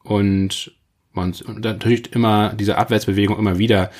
[0.02, 0.72] und
[1.12, 3.90] man natürlich immer diese Abwärtsbewegung immer wieder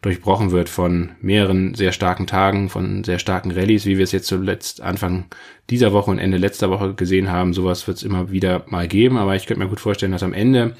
[0.00, 4.26] durchbrochen wird von mehreren sehr starken Tagen, von sehr starken Rallyes, wie wir es jetzt
[4.26, 5.26] zuletzt Anfang
[5.70, 7.54] dieser Woche und Ende letzter Woche gesehen haben.
[7.54, 10.32] Sowas wird es immer wieder mal geben, aber ich könnte mir gut vorstellen, dass am
[10.32, 10.76] Ende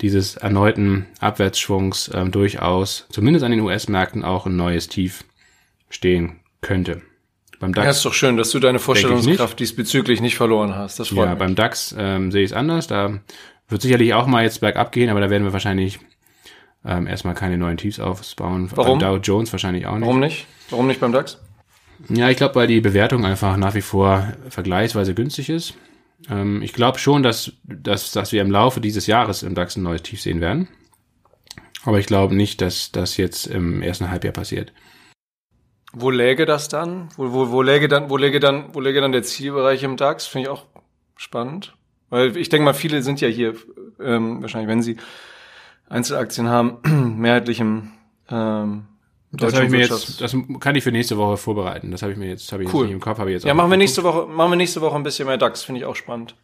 [0.00, 5.24] dieses erneuten Abwärtsschwungs ähm, durchaus, zumindest an den US-Märkten, auch ein neues Tief
[5.88, 7.02] stehen könnte.
[7.58, 7.84] Beim DAX.
[7.84, 11.00] Ja, ist doch schön, dass du deine Vorstellungskraft diesbezüglich nicht verloren hast.
[11.00, 11.38] Das freut ja, mich.
[11.38, 12.86] beim DAX ähm, sehe ich es anders.
[12.86, 13.20] Da
[13.68, 15.98] wird sicherlich auch mal jetzt bergab gehen, aber da werden wir wahrscheinlich
[16.84, 18.70] ähm, erstmal keine neuen Tiefs aufbauen.
[18.74, 18.98] Warum?
[18.98, 20.02] Beim Dow Jones wahrscheinlich auch nicht.
[20.02, 20.46] Warum nicht?
[20.70, 21.38] Warum nicht beim DAX?
[22.08, 25.74] Ja, ich glaube, weil die Bewertung einfach nach wie vor vergleichsweise günstig ist.
[26.30, 29.82] Ähm, ich glaube schon, dass, dass, dass wir im Laufe dieses Jahres im DAX ein
[29.82, 30.68] neues Tief sehen werden.
[31.84, 34.72] Aber ich glaube nicht, dass das jetzt im ersten Halbjahr passiert.
[35.98, 37.08] Wo läge das dann?
[37.16, 40.26] Wo, wo, wo läge dann, wo läge dann, wo läge dann der Zielbereich im DAX?
[40.26, 40.66] Finde ich auch
[41.16, 41.74] spannend.
[42.10, 43.54] Weil ich denke mal, viele sind ja hier,
[43.98, 44.98] ähm, wahrscheinlich, wenn sie
[45.88, 46.78] Einzelaktien haben,
[47.18, 47.92] mehrheitlich im
[48.28, 48.84] ähm,
[49.32, 51.90] das habe ich mir jetzt, das kann ich für nächste Woche vorbereiten.
[51.90, 52.82] Das habe ich mir jetzt, habe ich cool.
[52.82, 53.44] jetzt nicht im Kopf, habe ich jetzt.
[53.44, 55.86] Ja, machen wir nächste Woche, machen wir nächste Woche ein bisschen mehr DAX, finde ich
[55.86, 56.34] auch spannend.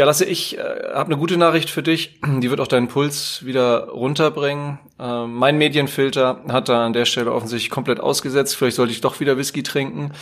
[0.00, 0.62] Ja, Lasse, ich äh,
[0.94, 2.18] habe eine gute Nachricht für dich.
[2.24, 4.78] Die wird auch deinen Puls wieder runterbringen.
[4.98, 8.56] Äh, mein Medienfilter hat da an der Stelle offensichtlich komplett ausgesetzt.
[8.56, 10.12] Vielleicht sollte ich doch wieder Whisky trinken.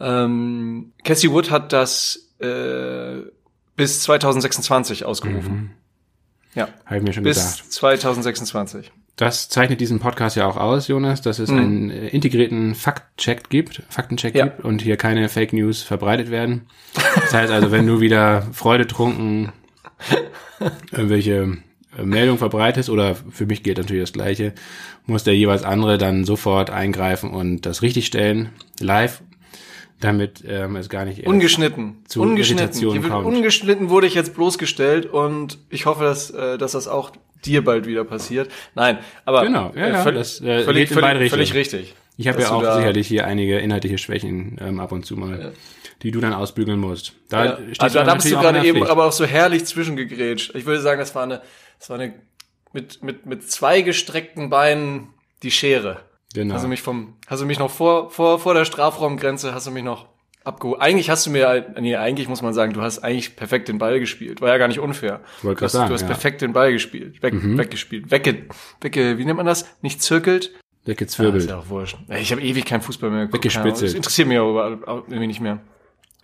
[0.00, 3.18] Ähm, Cassie Wood hat das äh,
[3.76, 5.54] bis 2026 ausgerufen.
[5.54, 5.70] Mhm.
[6.56, 6.68] Ja.
[6.84, 7.72] Habe ich mir schon bis gedacht.
[7.74, 8.90] 2026.
[9.16, 11.58] Das zeichnet diesen Podcast ja auch aus, Jonas, dass es mhm.
[11.58, 14.44] einen äh, integrierten Faktcheck gibt, Faktencheck ja.
[14.44, 16.66] gibt und hier keine Fake News verbreitet werden.
[17.14, 19.52] Das heißt also, wenn du wieder freudetrunken
[20.92, 21.56] irgendwelche
[21.98, 24.52] äh, Meldung verbreitest oder für mich gilt natürlich das Gleiche,
[25.06, 28.50] muss der jeweils andere dann sofort eingreifen und das richtigstellen,
[28.80, 29.22] live,
[30.00, 33.02] damit ähm, es gar nicht ungeschnitten zu ungeschnitten.
[33.02, 33.26] kommt.
[33.26, 37.12] Ungeschnitten wurde ich jetzt bloßgestellt und ich hoffe, dass, äh, dass das auch
[37.44, 38.50] dir bald wieder passiert.
[38.74, 41.94] Nein, aber genau, ja, ja, völlig, das, äh, völlig, völlig, völlig richtig.
[42.18, 45.50] Ich habe ja auch sicherlich hier einige inhaltliche Schwächen ähm, ab und zu mal, ja.
[46.02, 47.12] die du dann ausbügeln musst.
[47.28, 47.58] Da ja.
[47.78, 50.54] also, da bist du gerade eben aber auch so herrlich zwischengegrätscht.
[50.54, 51.42] Ich würde sagen, das war eine,
[51.78, 52.14] das war eine
[52.72, 55.08] mit mit mit zwei gestreckten Beinen
[55.42, 56.00] die Schere.
[56.34, 56.54] Genau.
[56.54, 59.70] Hast du mich vom, hast du mich noch vor vor vor der Strafraumgrenze, hast du
[59.70, 60.06] mich noch
[60.46, 60.80] abgeholt.
[60.80, 63.98] Eigentlich hast du mir, nee, eigentlich muss man sagen, du hast eigentlich perfekt den Ball
[63.98, 64.40] gespielt.
[64.40, 65.20] War ja gar nicht unfair.
[65.42, 66.06] Wollte du hast, sagen, du hast ja.
[66.06, 67.22] perfekt den Ball gespielt.
[67.22, 67.58] Weg, mhm.
[67.58, 68.10] Weggespielt.
[68.10, 68.46] Wegge,
[68.80, 69.66] wegge, wie nennt man das?
[69.82, 70.52] Nicht zirkelt.
[70.84, 71.42] Weggezwirbelt.
[71.42, 71.98] Ah, ist ja auch wurscht.
[72.08, 73.44] Ich habe ewig kein Fußball mehr geguckt.
[73.44, 73.90] Weggespitzelt.
[73.90, 75.60] Das interessiert mich aber irgendwie nicht mehr.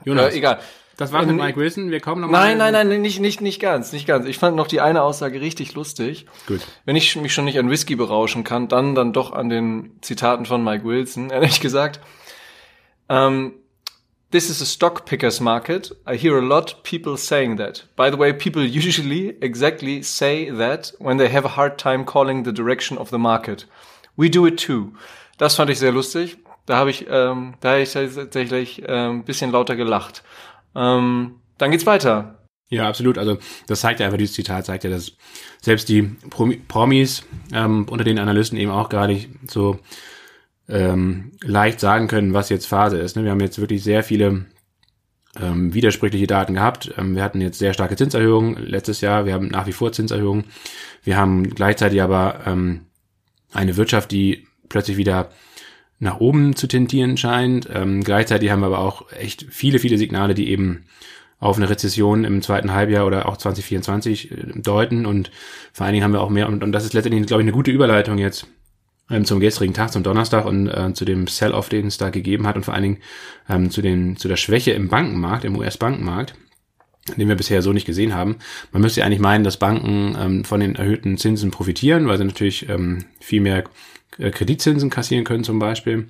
[0.04, 0.32] Jonas.
[0.32, 0.60] Äh, egal.
[0.96, 1.90] Das war's mit ähm, Mike Wilson.
[1.90, 2.54] Wir kommen nochmal.
[2.54, 4.26] Nein, nein, nein, nicht, nicht, nicht ganz, nicht ganz.
[4.26, 6.26] Ich fand noch die eine Aussage richtig lustig.
[6.46, 6.60] Gut.
[6.84, 10.46] Wenn ich mich schon nicht an Whisky berauschen kann, dann, dann doch an den Zitaten
[10.46, 11.30] von Mike Wilson.
[11.30, 12.00] Ehrlich gesagt.
[13.08, 13.54] Ähm,
[14.32, 15.92] This is a stock picker's market.
[16.06, 17.84] I hear a lot people saying that.
[17.96, 22.44] By the way, people usually exactly say that when they have a hard time calling
[22.44, 23.66] the direction of the market.
[24.16, 24.94] We do it too.
[25.36, 26.38] Das fand ich sehr lustig.
[26.64, 30.22] Da habe ich, ähm, da habe ich tatsächlich ähm, ein bisschen lauter gelacht.
[30.74, 32.38] Ähm, dann geht's weiter.
[32.68, 33.18] Ja, absolut.
[33.18, 35.12] Also das zeigt ja einfach, dieses Zitat zeigt ja, dass
[35.60, 36.02] selbst die
[36.68, 39.78] Promis ähm, unter den Analysten eben auch gar nicht so
[40.68, 43.14] ähm, leicht sagen können, was jetzt Phase ist.
[43.14, 43.24] Ne?
[43.24, 44.46] Wir haben jetzt wirklich sehr viele
[45.38, 46.94] ähm, widersprüchliche Daten gehabt.
[46.96, 49.26] Ähm, wir hatten jetzt sehr starke Zinserhöhungen letztes Jahr.
[49.26, 50.44] Wir haben nach wie vor Zinserhöhungen.
[51.02, 52.86] Wir haben gleichzeitig aber ähm,
[53.52, 55.30] eine Wirtschaft, die plötzlich wieder
[56.02, 57.68] nach oben zu tendieren scheint.
[57.72, 60.84] Ähm, gleichzeitig haben wir aber auch echt viele, viele Signale, die eben
[61.38, 65.06] auf eine Rezession im zweiten Halbjahr oder auch 2024 äh, deuten.
[65.06, 65.30] Und
[65.72, 67.52] vor allen Dingen haben wir auch mehr, und, und das ist letztendlich, glaube ich, eine
[67.52, 68.48] gute Überleitung jetzt
[69.10, 72.48] ähm, zum gestrigen Tag, zum Donnerstag und äh, zu dem Sell-off, den es da gegeben
[72.48, 72.98] hat und vor allen Dingen
[73.48, 76.34] ähm, zu, den, zu der Schwäche im Bankenmarkt, im US-Bankenmarkt
[77.16, 78.36] den wir bisher so nicht gesehen haben.
[78.70, 82.68] Man müsste eigentlich meinen, dass Banken ähm, von den erhöhten Zinsen profitieren, weil sie natürlich
[82.68, 83.64] ähm, viel mehr
[84.18, 86.08] Kreditzinsen kassieren können zum Beispiel.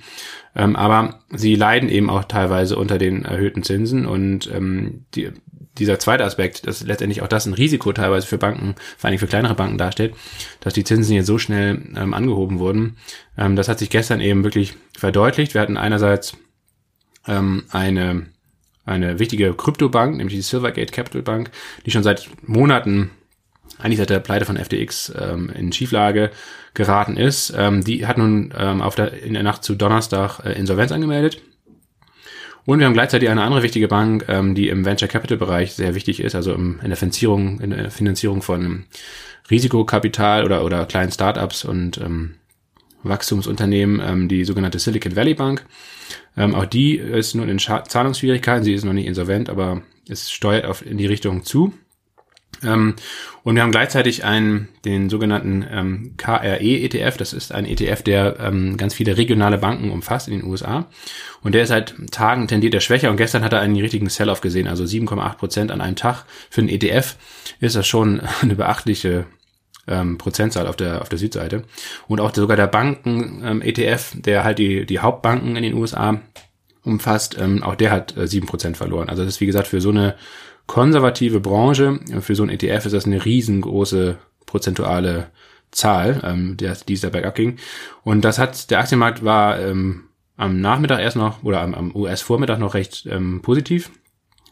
[0.55, 5.31] Ähm, aber sie leiden eben auch teilweise unter den erhöhten Zinsen und ähm, die,
[5.79, 9.27] dieser zweite Aspekt, dass letztendlich auch das ein Risiko teilweise für Banken, vor allem für
[9.27, 10.15] kleinere Banken darstellt,
[10.61, 12.97] dass die Zinsen jetzt so schnell ähm, angehoben wurden.
[13.39, 15.55] Ähm, das hat sich gestern eben wirklich verdeutlicht.
[15.55, 16.37] Wir hatten einerseits
[17.27, 18.27] ähm, eine,
[18.85, 21.51] eine wichtige Kryptobank, nämlich die Silvergate Capital Bank,
[21.87, 23.11] die schon seit Monaten
[23.79, 26.31] eigentlich seit der Pleite von FTX ähm, in Schieflage
[26.75, 27.53] geraten ist.
[27.57, 31.43] Ähm, die hat nun ähm, auf der, in der Nacht zu Donnerstag äh, Insolvenz angemeldet.
[32.65, 35.95] Und wir haben gleichzeitig eine andere wichtige Bank, ähm, die im Venture Capital Bereich sehr
[35.95, 38.85] wichtig ist, also im, in der Finanzierung, in der Finanzierung von
[39.51, 42.37] Risikokapital oder, oder kleinen Startups und ähm,
[43.03, 45.65] Wachstumsunternehmen, ähm, die sogenannte Silicon Valley Bank.
[46.37, 50.31] Ähm, auch die ist nun in Scha Zahlungsschwierigkeiten, sie ist noch nicht insolvent, aber es
[50.31, 51.73] steuert auf in die Richtung zu.
[52.65, 52.95] Ähm,
[53.43, 57.17] und wir haben gleichzeitig einen, den sogenannten ähm, KRE-ETF.
[57.17, 60.87] Das ist ein ETF, der ähm, ganz viele regionale Banken umfasst in den USA.
[61.43, 63.11] Und der ist seit Tagen tendiert er schwächer.
[63.11, 66.25] Und gestern hat er einen richtigen Sell-off gesehen, also 7,8 Prozent an einem Tag.
[66.51, 67.17] Für einen ETF
[67.61, 69.27] ist das schon eine beachtliche
[69.89, 71.65] ähm, Prozentzahl auf der auf der Südseite.
[72.07, 76.21] Und auch sogar der Banken-ETF, ähm, der halt die die Hauptbanken in den USA
[76.85, 79.09] umfasst, ähm, auch der hat äh, 7% verloren.
[79.09, 80.17] Also das ist wie gesagt für so eine
[80.67, 85.31] konservative Branche, für so ein ETF ist das eine riesengroße prozentuale
[85.71, 87.57] Zahl, ähm, der, die es da bergab ging.
[88.05, 90.05] Und das hat, der Aktienmarkt war ähm,
[90.37, 93.91] am Nachmittag erst noch, oder am, am US-Vormittag noch recht ähm, positiv,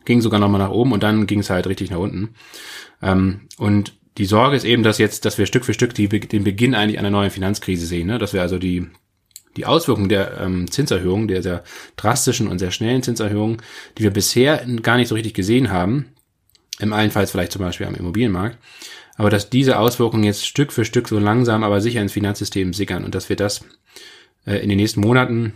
[0.04, 2.34] ging sogar nochmal nach oben und dann ging es halt richtig nach unten.
[3.02, 6.44] Ähm, und die Sorge ist eben, dass jetzt, dass wir Stück für Stück die, den
[6.44, 8.18] Beginn eigentlich einer neuen Finanzkrise sehen, ne?
[8.18, 8.88] dass wir also die
[9.56, 11.64] die Auswirkungen der ähm, Zinserhöhung, der sehr
[11.96, 13.60] drastischen und sehr schnellen Zinserhöhung,
[13.98, 16.06] die wir bisher gar nicht so richtig gesehen haben,
[16.78, 18.58] im allenfalls vielleicht zum Beispiel am Immobilienmarkt,
[19.16, 23.04] aber dass diese Auswirkungen jetzt Stück für Stück so langsam, aber sicher ins Finanzsystem sickern
[23.04, 23.64] und dass wir das
[24.46, 25.54] äh, in den nächsten Monaten,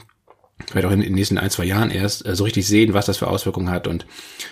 [0.66, 3.18] vielleicht auch in, den nächsten ein, zwei Jahren erst, äh, so richtig sehen, was das
[3.18, 3.86] für Auswirkungen hat.
[3.86, 4.06] Und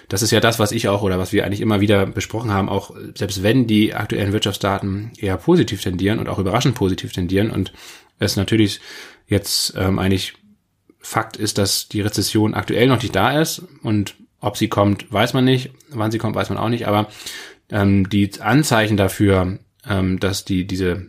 [0.09, 2.69] das ist ja das, was ich auch oder was wir eigentlich immer wieder besprochen haben,
[2.69, 7.73] auch selbst wenn die aktuellen Wirtschaftsdaten eher positiv tendieren und auch überraschend positiv tendieren und
[8.19, 8.81] es natürlich
[9.33, 10.35] jetzt ähm, eigentlich
[11.01, 15.35] Fakt ist, dass die Rezession aktuell noch nicht da ist und ob sie kommt, weiß
[15.35, 15.71] man nicht.
[15.91, 16.87] Wann sie kommt, weiß man auch nicht.
[16.87, 17.09] Aber
[17.71, 21.07] ähm, die Anzeichen dafür, ähm, dass die diese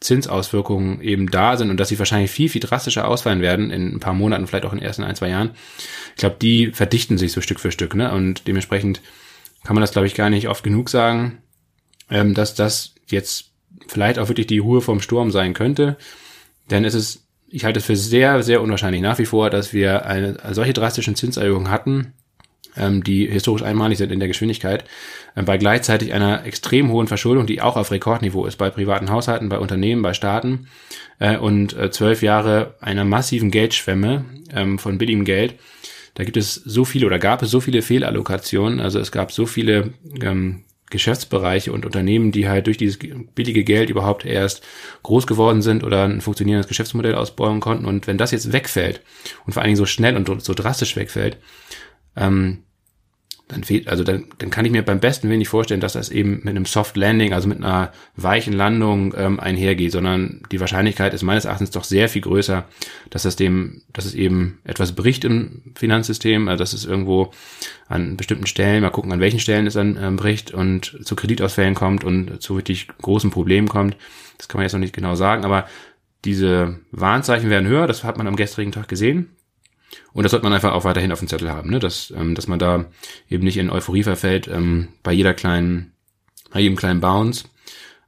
[0.00, 4.00] Zinsauswirkungen eben da sind und dass sie wahrscheinlich viel, viel drastischer ausfallen werden in ein
[4.00, 5.52] paar Monaten, vielleicht auch in den ersten ein, zwei Jahren.
[6.10, 7.94] Ich glaube, die verdichten sich so Stück für Stück.
[7.94, 8.12] Ne?
[8.12, 9.00] Und dementsprechend
[9.64, 11.38] kann man das, glaube ich, gar nicht oft genug sagen,
[12.10, 13.52] ähm, dass das jetzt
[13.86, 15.96] vielleicht auch wirklich die Ruhe vom Sturm sein könnte.
[16.70, 20.06] Denn es ist ich halte es für sehr, sehr unwahrscheinlich nach wie vor, dass wir
[20.06, 22.12] eine solche drastischen Zinserhöhungen hatten,
[22.76, 24.84] ähm, die historisch einmalig sind in der Geschwindigkeit,
[25.34, 29.48] äh, bei gleichzeitig einer extrem hohen Verschuldung, die auch auf Rekordniveau ist bei privaten Haushalten,
[29.48, 30.68] bei Unternehmen, bei Staaten
[31.18, 35.54] äh, und äh, zwölf Jahre einer massiven Geldschwemme ähm, von billigem Geld.
[36.14, 39.46] Da gibt es so viele oder gab es so viele Fehlallokationen, also es gab so
[39.46, 42.98] viele ähm, Geschäftsbereiche und Unternehmen, die halt durch dieses
[43.34, 44.62] billige Geld überhaupt erst
[45.02, 47.86] groß geworden sind oder ein funktionierendes Geschäftsmodell ausbauen konnten.
[47.86, 49.00] Und wenn das jetzt wegfällt
[49.44, 51.38] und vor allen Dingen so schnell und so drastisch wegfällt,
[52.16, 52.62] ähm,
[53.48, 56.38] dann fehlt, also dann, dann kann ich mir beim besten nicht vorstellen, dass das eben
[56.42, 61.22] mit einem Soft Landing, also mit einer weichen Landung ähm, einhergeht, sondern die Wahrscheinlichkeit ist
[61.22, 62.64] meines Erachtens doch sehr viel größer,
[63.10, 67.30] dass das dem, dass es eben etwas bricht im Finanzsystem, also dass es irgendwo
[67.88, 71.74] an bestimmten Stellen, mal gucken, an welchen Stellen es dann ähm, bricht und zu Kreditausfällen
[71.74, 73.96] kommt und zu richtig großen Problemen kommt.
[74.38, 75.66] Das kann man jetzt noch nicht genau sagen, aber
[76.24, 79.36] diese Warnzeichen werden höher, das hat man am gestrigen Tag gesehen.
[80.12, 81.78] Und das sollte man einfach auch weiterhin auf dem Zettel haben, ne?
[81.78, 82.86] dass, ähm, dass man da
[83.28, 85.92] eben nicht in Euphorie verfällt ähm, bei jeder kleinen,
[86.50, 87.44] bei jedem kleinen Bounce,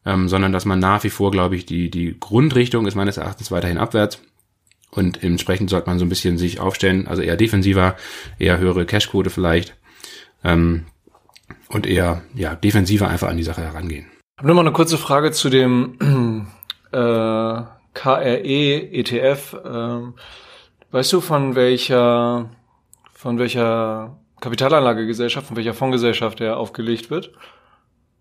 [0.07, 3.51] ähm, sondern dass man nach wie vor, glaube ich, die, die Grundrichtung ist meines Erachtens
[3.51, 4.23] weiterhin abwärts.
[4.91, 7.97] Und entsprechend sollte man so ein bisschen sich aufstellen, also eher defensiver,
[8.39, 9.77] eher höhere Cashquote vielleicht
[10.43, 10.87] ähm,
[11.69, 14.07] und eher ja defensiver einfach an die Sache herangehen.
[14.37, 16.47] Ich habe nur mal eine kurze Frage zu dem
[16.93, 17.63] äh,
[17.93, 19.57] KRE ETF.
[19.63, 20.15] Ähm
[20.91, 22.49] Weißt du, von welcher,
[23.13, 27.33] von welcher Kapitalanlagegesellschaft, von welcher Fondsgesellschaft der aufgelegt wird?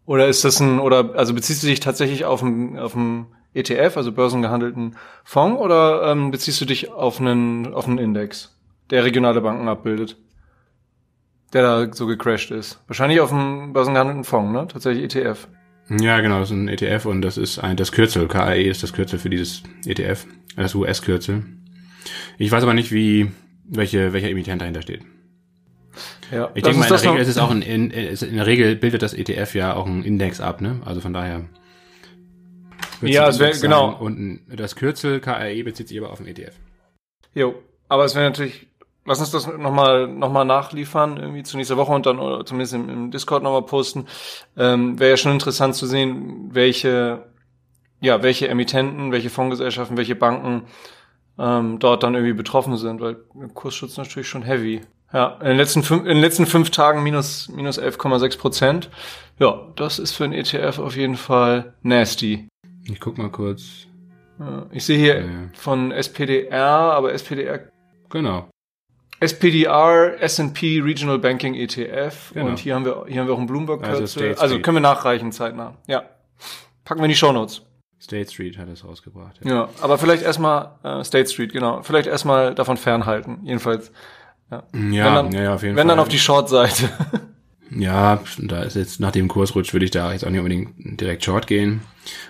[0.05, 3.97] Oder ist das ein, oder, also beziehst du dich tatsächlich auf einen, auf einen ETF,
[3.97, 8.57] also börsengehandelten Fonds, oder ähm, beziehst du dich auf einen, auf einen Index,
[8.89, 10.17] der regionale Banken abbildet?
[11.53, 12.81] Der da so gecrashed ist.
[12.87, 14.67] Wahrscheinlich auf einem börsengehandelten Fonds, ne?
[14.67, 15.47] Tatsächlich ETF.
[15.89, 18.91] Ja, genau, das ist ein ETF und das ist ein, das Kürzel, KAE ist das
[18.91, 20.25] Kürzel für dieses ETF,
[20.57, 21.45] das US-Kürzel.
[22.37, 23.31] Ich weiß aber nicht, wie,
[23.67, 25.01] welche, welcher Emittent dahinter steht.
[26.31, 28.75] Ja, ich denke mal, in der Regel ist es auch ein, in, in der Regel
[28.75, 30.81] bildet das ETF ja auch einen Index ab, ne?
[30.85, 31.45] Also von daher.
[33.01, 33.95] Ja, es wäre genau.
[33.95, 36.55] Und das Kürzel KRE bezieht sich aber auf den ETF.
[37.33, 37.55] Jo,
[37.87, 38.67] aber es wäre natürlich,
[39.05, 42.73] lass uns das nochmal noch mal nachliefern, irgendwie zu nächster Woche und dann oder zumindest
[42.73, 44.05] im, im Discord nochmal posten.
[44.57, 47.25] Ähm, wäre ja schon interessant zu sehen, welche,
[48.01, 50.63] ja, welche Emittenten, welche Fondsgesellschaften, welche Banken
[51.39, 53.15] ähm, dort dann irgendwie betroffen sind, weil
[53.53, 54.81] Kursschutz natürlich schon heavy.
[55.13, 58.89] Ja, in den letzten fünf, in den letzten fünf Tagen minus, minus 11,6 Prozent.
[59.39, 62.47] Ja, das ist für ein ETF auf jeden Fall nasty.
[62.85, 63.87] Ich guck mal kurz.
[64.71, 65.27] Ich sehe hier ja.
[65.53, 67.69] von SPDR, aber SPDR.
[68.09, 68.49] Genau.
[69.19, 72.47] SPDR S&P Regional Banking ETF genau.
[72.47, 75.31] und hier haben wir hier haben wir auch einen Bloomberg also, also können wir nachreichen
[75.31, 75.75] zeitnah.
[75.87, 76.03] Ja.
[76.85, 77.63] Packen wir in die Show Notes.
[77.99, 79.39] State Street hat es rausgebracht.
[79.43, 81.81] Ja, ja aber vielleicht erstmal äh, State Street, genau.
[81.81, 83.39] Vielleicht erstmal davon fernhalten.
[83.43, 83.91] Jedenfalls.
[84.49, 85.75] Ja, ja, dann, ja, auf jeden wenn Fall.
[85.75, 86.89] Wenn dann auf die Short-Seite.
[87.69, 91.23] Ja, da ist jetzt nach dem Kursrutsch würde ich da jetzt auch nicht unbedingt direkt
[91.25, 91.81] Short gehen.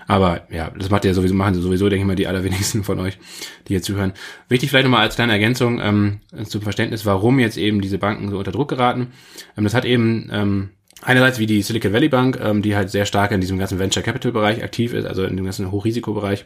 [0.07, 2.99] Aber ja, das macht ja sowieso, machen sie sowieso, denke ich mal, die allerwenigsten von
[2.99, 3.19] euch,
[3.67, 4.13] die jetzt zuhören.
[4.49, 8.37] Wichtig vielleicht nochmal als kleine Ergänzung ähm, zum Verständnis, warum jetzt eben diese Banken so
[8.39, 9.11] unter Druck geraten.
[9.55, 10.69] Ähm, das hat eben ähm,
[11.03, 14.01] Einerseits wie die Silicon Valley Bank, ähm, die halt sehr stark in diesem ganzen Venture
[14.01, 16.45] Capital Bereich aktiv ist, also in dem ganzen Hochrisikobereich.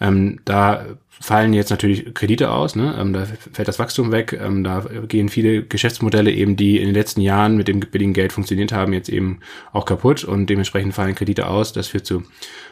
[0.00, 2.96] Ähm, da fallen jetzt natürlich Kredite aus, ne?
[2.98, 6.94] ähm, da fällt das Wachstum weg, ähm, da gehen viele Geschäftsmodelle eben, die in den
[6.94, 9.38] letzten Jahren mit dem billigen Geld funktioniert haben, jetzt eben
[9.72, 11.72] auch kaputt und dementsprechend fallen Kredite aus.
[11.72, 12.24] Das führt zu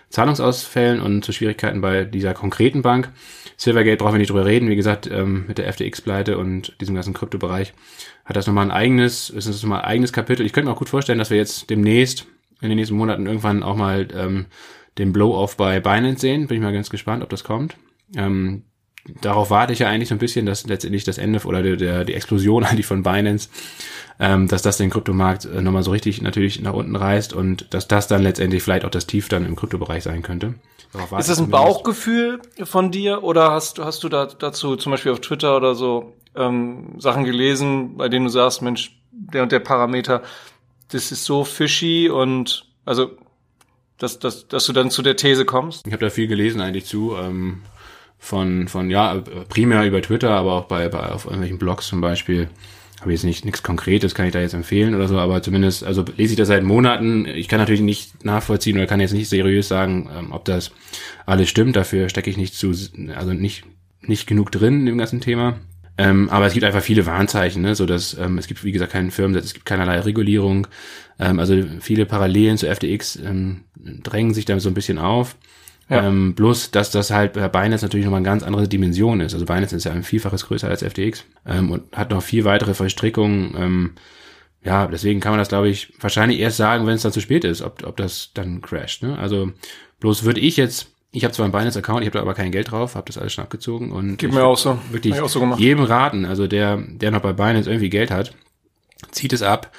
[0.08, 3.10] Zahlungsausfällen und zu Schwierigkeiten bei dieser konkreten Bank.
[3.60, 7.12] Silvergate brauchen wir nicht drüber reden, wie gesagt, ähm, mit der FTX-Pleite und diesem ganzen
[7.12, 7.74] Kryptobereich
[8.24, 10.46] hat das nochmal ein eigenes, ist das nochmal ein eigenes Kapitel.
[10.46, 12.26] Ich könnte mir auch gut vorstellen, dass wir jetzt demnächst,
[12.62, 14.46] in den nächsten Monaten irgendwann auch mal ähm,
[14.96, 16.46] den Blow-off bei Binance sehen.
[16.46, 17.76] Bin ich mal ganz gespannt, ob das kommt.
[18.16, 18.62] Ähm,
[19.20, 22.04] darauf warte ich ja eigentlich so ein bisschen, dass letztendlich das Ende oder der, der,
[22.04, 23.48] die Explosion eigentlich von Binance,
[24.18, 27.88] ähm, dass das den Kryptomarkt äh, nochmal so richtig natürlich nach unten reißt und dass
[27.88, 30.54] das dann letztendlich vielleicht auch das Tief dann im Kryptobereich sein könnte.
[31.18, 35.20] Ist das ein Bauchgefühl von dir oder hast, hast du da, dazu zum Beispiel auf
[35.20, 40.22] Twitter oder so ähm, Sachen gelesen, bei denen du sagst, Mensch, der und der Parameter,
[40.90, 43.12] das ist so fishy und also
[43.98, 45.86] dass, dass, dass du dann zu der These kommst?
[45.86, 47.14] Ich habe da viel gelesen eigentlich zu.
[47.16, 47.62] Ähm,
[48.20, 52.48] von, von, ja, primär über Twitter, aber auch bei, bei auf irgendwelchen Blogs zum Beispiel.
[53.00, 56.04] Habe jetzt nicht nichts Konkretes, kann ich da jetzt empfehlen oder so, aber zumindest, also
[56.18, 57.24] lese ich das seit Monaten.
[57.24, 60.70] Ich kann natürlich nicht nachvollziehen oder kann jetzt nicht seriös sagen, ähm, ob das
[61.24, 61.76] alles stimmt.
[61.76, 62.74] Dafür stecke ich nicht zu,
[63.16, 63.64] also nicht,
[64.02, 65.58] nicht genug drin in dem ganzen Thema.
[65.96, 67.74] Ähm, aber es gibt einfach viele Warnzeichen, ne?
[67.74, 70.66] so dass ähm, es gibt wie gesagt keinen Firmensatz, es gibt keinerlei Regulierung.
[71.18, 75.36] Ähm, also viele Parallelen zu FTX ähm, drängen sich da so ein bisschen auf.
[75.90, 76.06] Ja.
[76.06, 79.34] Ähm, bloß, dass das halt bei Binance natürlich nochmal eine ganz andere Dimension ist.
[79.34, 82.74] Also Binance ist ja ein Vielfaches größer als FTX ähm, und hat noch viel weitere
[82.74, 83.54] Verstrickungen.
[83.58, 83.90] Ähm,
[84.62, 87.44] ja, deswegen kann man das, glaube ich, wahrscheinlich erst sagen, wenn es dann zu spät
[87.44, 89.02] ist, ob, ob das dann crasht.
[89.02, 89.18] Ne?
[89.18, 89.50] Also
[89.98, 92.70] bloß würde ich jetzt ich habe zwar einen Binance-Account, ich habe da aber kein Geld
[92.70, 94.78] drauf, habe das alles schon abgezogen und Gib mir auch so.
[94.92, 98.32] wirklich auch so jedem raten, also der, der noch bei Binance irgendwie Geld hat,
[99.10, 99.72] zieht es ab,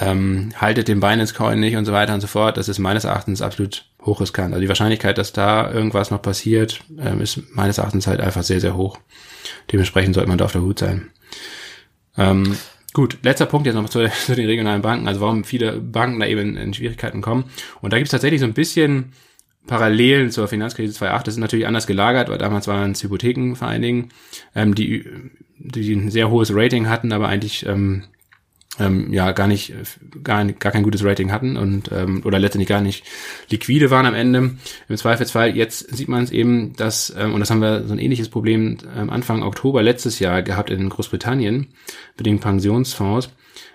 [0.00, 2.56] ähm, haltet den Binance-Coin nicht und so weiter und so fort.
[2.56, 4.52] Das ist meines Erachtens absolut hochriskant.
[4.52, 8.60] Also die Wahrscheinlichkeit, dass da irgendwas noch passiert, ähm, ist meines Erachtens halt einfach sehr,
[8.60, 8.98] sehr hoch.
[9.72, 11.10] Dementsprechend sollte man da auf der Hut sein.
[12.16, 12.56] Ähm,
[12.94, 16.26] Gut, letzter Punkt jetzt noch zu, zu, den regionalen Banken, also warum viele Banken da
[16.26, 17.44] eben in, in Schwierigkeiten kommen.
[17.80, 19.12] Und da gibt es tatsächlich so ein bisschen
[19.66, 23.68] Parallelen zur Finanzkrise 2008, das ist natürlich anders gelagert, weil damals waren es Hypotheken vor
[23.68, 24.08] allen Dingen,
[24.54, 25.04] ähm, die,
[25.58, 28.04] die ein sehr hohes Rating hatten, aber eigentlich ähm,
[28.78, 29.74] ähm, ja gar nicht,
[30.22, 33.04] gar, gar kein gutes Rating hatten und ähm, oder letztendlich gar nicht
[33.50, 34.56] liquide waren am Ende.
[34.88, 37.98] Im Zweifelsfall, jetzt sieht man es eben, dass, ähm, und das haben wir so ein
[37.98, 41.68] ähnliches Problem ähm, Anfang Oktober letztes Jahr gehabt in Großbritannien
[42.16, 43.30] mit den Pensionsfonds.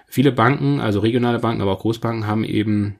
[0.07, 2.95] Viele Banken, also regionale Banken, aber auch Großbanken, haben eben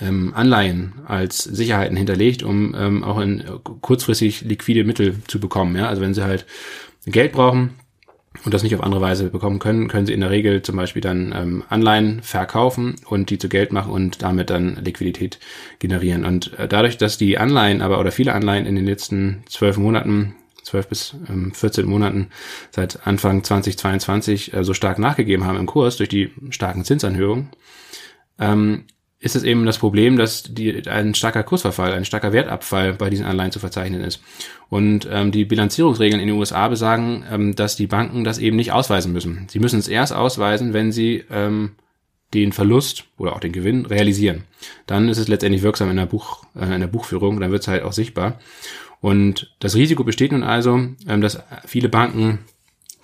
[0.00, 3.44] ähm, Anleihen als Sicherheiten hinterlegt, um ähm, auch in
[3.80, 5.76] kurzfristig liquide Mittel zu bekommen.
[5.76, 5.88] Ja?
[5.88, 6.46] Also wenn sie halt
[7.06, 7.74] Geld brauchen
[8.44, 11.02] und das nicht auf andere Weise bekommen können, können sie in der Regel zum Beispiel
[11.02, 15.38] dann ähm, Anleihen verkaufen und die zu Geld machen und damit dann Liquidität
[15.78, 16.24] generieren.
[16.24, 20.34] Und äh, dadurch, dass die Anleihen aber oder viele Anleihen in den letzten zwölf Monaten
[20.64, 22.28] 12 bis ähm, 14 Monaten
[22.70, 27.50] seit Anfang 2022 äh, so stark nachgegeben haben im Kurs durch die starken Zinsanhörungen,
[28.38, 28.84] ähm,
[29.24, 33.24] ist es eben das Problem, dass die, ein starker Kursverfall, ein starker Wertabfall bei diesen
[33.24, 34.22] Anleihen zu verzeichnen ist.
[34.68, 38.72] Und ähm, die Bilanzierungsregeln in den USA besagen, ähm, dass die Banken das eben nicht
[38.72, 39.46] ausweisen müssen.
[39.48, 41.72] Sie müssen es erst ausweisen, wenn sie ähm,
[42.34, 44.44] den Verlust oder auch den Gewinn realisieren.
[44.86, 47.68] Dann ist es letztendlich wirksam in der, Buch, äh, in der Buchführung, dann wird es
[47.68, 48.38] halt auch sichtbar.
[49.00, 50.76] Und das Risiko besteht nun also,
[51.08, 52.40] ähm, dass viele Banken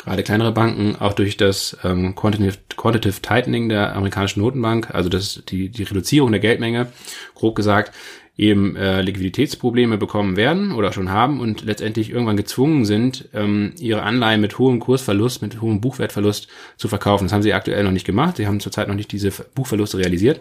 [0.03, 5.43] gerade kleinere Banken auch durch das ähm, Quantitative, Quantitative Tightening der amerikanischen Notenbank, also das
[5.49, 6.89] die die Reduzierung der Geldmenge,
[7.35, 7.93] grob gesagt,
[8.41, 14.03] eben äh, Liquiditätsprobleme bekommen werden oder schon haben und letztendlich irgendwann gezwungen sind, ähm, ihre
[14.03, 16.49] Anleihen mit hohem Kursverlust, mit hohem Buchwertverlust
[16.79, 17.27] zu verkaufen.
[17.27, 18.39] Das haben sie aktuell noch nicht gemacht.
[18.39, 20.41] Sie haben zurzeit noch nicht diese Buchverluste realisiert.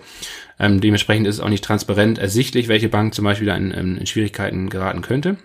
[0.59, 4.69] Ähm, dementsprechend ist es auch nicht transparent ersichtlich, welche Bank zum Beispiel in, in Schwierigkeiten
[4.69, 5.35] geraten könnte.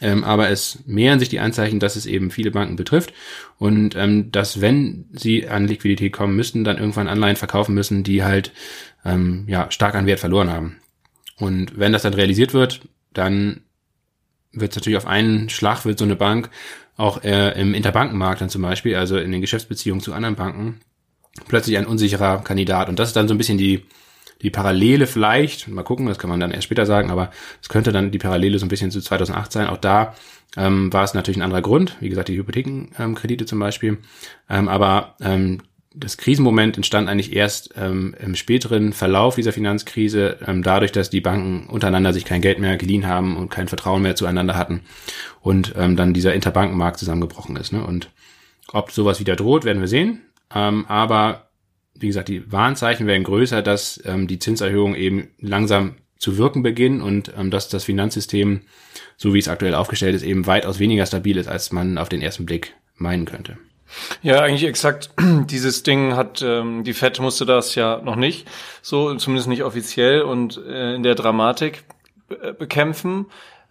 [0.00, 3.14] Ähm, aber es mehren sich die Anzeichen, dass es eben viele Banken betrifft
[3.58, 8.22] und ähm, dass, wenn sie an Liquidität kommen müssten, dann irgendwann Anleihen verkaufen müssen, die
[8.22, 8.52] halt
[9.04, 10.76] ähm, ja stark an Wert verloren haben.
[11.38, 12.82] Und wenn das dann realisiert wird,
[13.14, 13.62] dann
[14.52, 16.50] wird es natürlich auf einen Schlag wird so eine Bank
[16.96, 20.80] auch äh, im Interbankenmarkt dann zum Beispiel, also in den Geschäftsbeziehungen zu anderen Banken,
[21.46, 22.88] plötzlich ein unsicherer Kandidat.
[22.88, 23.84] Und das ist dann so ein bisschen die
[24.42, 27.30] die Parallele vielleicht, mal gucken, das kann man dann erst später sagen, aber
[27.62, 29.66] es könnte dann die Parallele so ein bisschen zu 2008 sein.
[29.68, 30.14] Auch da
[30.56, 33.98] ähm, war es natürlich ein anderer Grund, wie gesagt, die Hypothekenkredite ähm, zum Beispiel.
[34.48, 35.62] Ähm, aber ähm,
[35.98, 41.22] das Krisenmoment entstand eigentlich erst ähm, im späteren Verlauf dieser Finanzkrise, ähm, dadurch, dass die
[41.22, 44.82] Banken untereinander sich kein Geld mehr geliehen haben und kein Vertrauen mehr zueinander hatten
[45.40, 47.72] und ähm, dann dieser Interbankenmarkt zusammengebrochen ist.
[47.72, 47.82] Ne?
[47.82, 48.10] Und
[48.72, 50.20] ob sowas wieder droht, werden wir sehen.
[50.54, 51.45] Ähm, aber
[52.00, 57.02] wie gesagt, die Warnzeichen werden größer, dass ähm, die Zinserhöhungen eben langsam zu wirken beginnen
[57.02, 58.62] und ähm, dass das Finanzsystem,
[59.16, 62.22] so wie es aktuell aufgestellt ist, eben weitaus weniger stabil ist, als man auf den
[62.22, 63.58] ersten Blick meinen könnte.
[64.22, 65.10] Ja, eigentlich exakt.
[65.50, 68.48] Dieses Ding hat, ähm, die Fed musste das ja noch nicht,
[68.82, 71.84] so zumindest nicht offiziell und äh, in der Dramatik
[72.28, 73.26] be bekämpfen.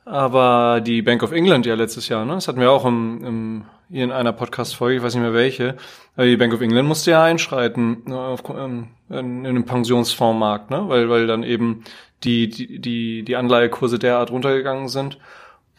[0.05, 2.36] Aber die Bank of England ja letztes Jahr, ne?
[2.36, 5.77] Das hatten wir auch im, im hier in einer Podcast-Folge, ich weiß nicht mehr welche,
[6.15, 10.83] aber die Bank of England musste ja einschreiten ne, auf, ähm, in, einem Pensionsfondsmarkt, ne?
[10.88, 11.83] weil, weil dann eben
[12.23, 15.19] die, die, die, die Anleihekurse derart runtergegangen sind.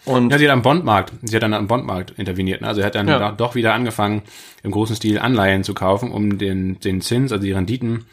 [0.05, 2.61] Und ja, sie hat am Bondmarkt, sie hat dann am Bondmarkt interveniert.
[2.61, 2.69] Ne?
[2.69, 3.33] Also er hat dann ja.
[3.33, 4.23] doch wieder angefangen,
[4.63, 8.07] im großen Stil Anleihen zu kaufen, um den, den Zins, also die Renditen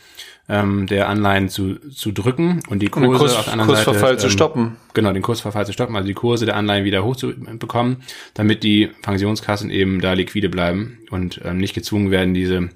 [0.50, 4.18] ähm, der Anleihen zu, zu drücken und die Kurse Kurs, auf der anderen Kursverfall Seite,
[4.18, 4.76] zu ähm, stoppen.
[4.94, 9.70] Genau, den Kursverfall zu stoppen, also die Kurse der Anleihen wieder hochzubekommen, damit die Pensionskassen
[9.70, 12.70] eben da liquide bleiben und ähm, nicht gezwungen werden, diese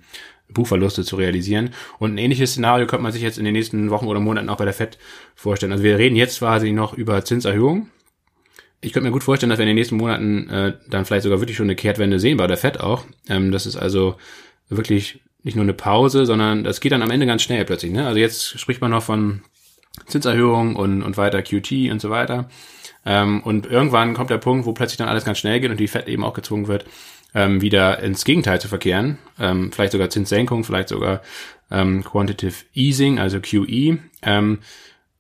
[0.49, 1.72] Buchverluste zu realisieren.
[1.99, 4.57] Und ein ähnliches Szenario könnte man sich jetzt in den nächsten Wochen oder Monaten auch
[4.57, 4.97] bei der FED
[5.36, 5.74] vorstellen.
[5.74, 7.91] Also wir reden jetzt quasi noch über Zinserhöhungen.
[8.80, 11.41] Ich könnte mir gut vorstellen, dass wir in den nächsten Monaten äh, dann vielleicht sogar
[11.41, 13.05] wirklich schon eine Kehrtwende sehen bei der FED auch.
[13.28, 14.15] Ähm, das ist also
[14.70, 17.91] wirklich nicht nur eine Pause, sondern das geht dann am Ende ganz schnell plötzlich.
[17.91, 18.06] Ne?
[18.06, 19.41] Also jetzt spricht man noch von
[20.06, 22.50] Zinserhöhungen und, und weiter QT und so weiter.
[23.06, 25.88] Ähm, und irgendwann kommt der Punkt, wo plötzlich dann alles ganz schnell geht und die
[25.88, 26.86] Fed eben auch gezwungen wird,
[27.34, 29.18] ähm, wieder ins Gegenteil zu verkehren.
[29.39, 31.22] Ähm, vielleicht sogar Zinssenkung, vielleicht sogar
[31.72, 34.00] ähm, Quantitative Easing, also QE.
[34.22, 34.60] Ähm,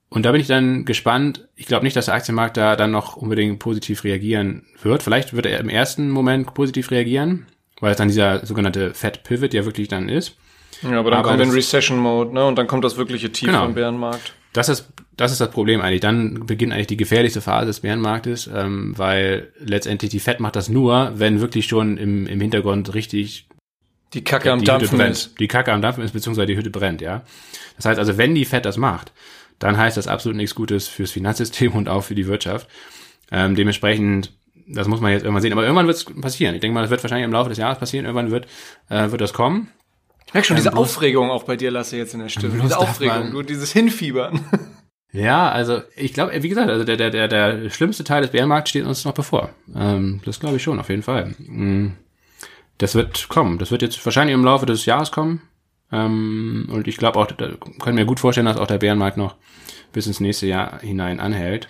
[0.09, 1.47] und da bin ich dann gespannt.
[1.55, 5.03] Ich glaube nicht, dass der Aktienmarkt da dann noch unbedingt positiv reagieren wird.
[5.03, 7.45] Vielleicht wird er im ersten Moment positiv reagieren,
[7.79, 10.35] weil es dann dieser sogenannte Fat Pivot ja wirklich dann ist.
[10.81, 12.45] Ja, aber dann aber kommt ein Recession Mode, ne?
[12.45, 13.65] Und dann kommt das wirkliche Tief genau.
[13.65, 14.33] im Bärenmarkt.
[14.53, 16.01] Das ist das ist das Problem eigentlich.
[16.01, 20.69] Dann beginnt eigentlich die gefährlichste Phase des Bärenmarktes, ähm, weil letztendlich die Fed macht das
[20.69, 23.47] nur, wenn wirklich schon im, im Hintergrund richtig
[24.13, 25.37] die Kacke am Dampfen ist.
[25.39, 27.23] Die Kacke am Dampfen ist, beziehungsweise die Hütte brennt, ja.
[27.75, 29.11] Das heißt also, wenn die Fed das macht,
[29.59, 32.69] dann heißt das absolut nichts Gutes fürs Finanzsystem und auch für die Wirtschaft.
[33.31, 34.31] Ähm, dementsprechend
[34.67, 35.53] das muss man jetzt irgendwann sehen.
[35.53, 36.55] Aber irgendwann wird es passieren.
[36.55, 38.05] Ich denke mal, das wird wahrscheinlich im Laufe des Jahres passieren.
[38.05, 38.47] Irgendwann wird,
[38.89, 39.69] äh, wird das kommen.
[40.25, 42.59] Ich merke schon diese ähm, Aufregung auch bei dir, Lasse, jetzt in der Stimme.
[42.61, 44.41] Diese Aufregung, du, dieses Hinfiebern.
[45.13, 48.69] Ja, also ich glaube, wie gesagt, also der, der, der, der schlimmste Teil des Bärenmarkts
[48.69, 49.49] steht uns noch bevor.
[49.73, 51.33] Ähm, das glaube ich schon, auf jeden Fall.
[51.39, 51.93] Mm,
[52.77, 53.57] das wird kommen.
[53.57, 55.41] Das wird jetzt wahrscheinlich im Laufe des Jahres kommen.
[55.91, 57.49] Ähm, und ich glaube auch, da
[57.79, 59.35] können wir gut vorstellen, dass auch der Bärenmarkt noch
[59.93, 61.69] bis ins nächste Jahr hinein anhält.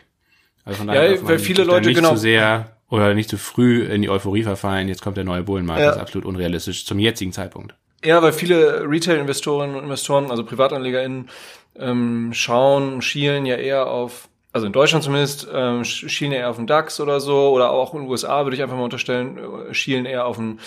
[0.66, 3.84] Also von daher ja, weil viele Leute nicht genau zu sehr oder nicht zu früh
[3.84, 5.82] in die Euphorie verfallen, jetzt kommt der neue Bullenmarkt.
[5.82, 5.88] Ja.
[5.88, 7.76] Das ist absolut unrealistisch zum jetzigen Zeitpunkt.
[8.04, 11.30] Ja, weil viele Retail-Investorinnen und Investoren, also PrivatanlegerInnen,
[11.78, 16.68] ähm, schauen, schielen ja eher auf, also in Deutschland zumindest, ähm, schielen eher auf den
[16.68, 20.06] DAX oder so, oder auch in den USA würde ich einfach mal unterstellen, äh, schielen
[20.06, 20.60] eher auf den,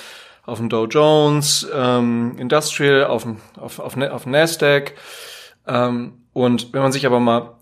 [0.44, 4.94] auf den Dow Jones, ähm, Industrial, auf, auf, auf, auf Nasdaq.
[5.66, 7.54] Ähm, und wenn man sich aber mal,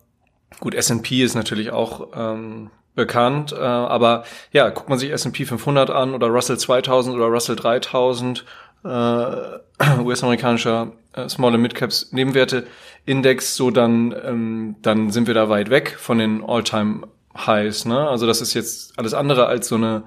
[0.60, 5.88] gut, S&P ist natürlich auch ähm, bekannt, äh, aber ja, guckt man sich S&P 500
[5.88, 8.44] an oder Russell 2000 oder Russell 3000,
[8.84, 8.88] äh,
[10.02, 12.66] US-amerikanischer äh, Small and Mid-Caps Nebenwerte
[13.06, 18.08] Index, so dann, ähm, dann sind wir da weit weg von den All-Time Highs, ne?
[18.08, 20.02] Also das ist jetzt alles andere als so eine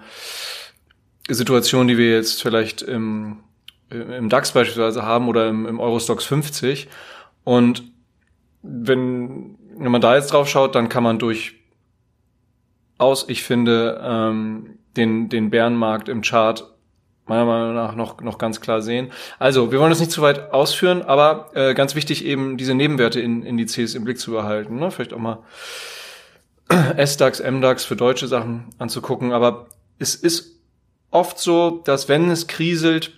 [1.29, 3.37] Situation, die wir jetzt vielleicht im,
[3.89, 6.89] im DAX beispielsweise haben oder im, im Eurostox 50.
[7.45, 7.83] Und
[8.61, 11.60] wenn, wenn man da jetzt drauf schaut, dann kann man durch
[13.01, 16.67] aus, ich finde, ähm, den, den Bärenmarkt im Chart
[17.25, 19.11] meiner Meinung nach noch, noch ganz klar sehen.
[19.39, 23.21] Also, wir wollen das nicht zu weit ausführen, aber äh, ganz wichtig eben diese Nebenwerte
[23.21, 24.77] in Indizes im Blick zu behalten.
[24.77, 24.91] Ne?
[24.91, 25.39] Vielleicht auch mal
[26.97, 29.31] S-DAX, M-DAX für deutsche Sachen anzugucken.
[29.31, 30.59] Aber es ist
[31.09, 33.13] oft so, dass wenn es kriselt,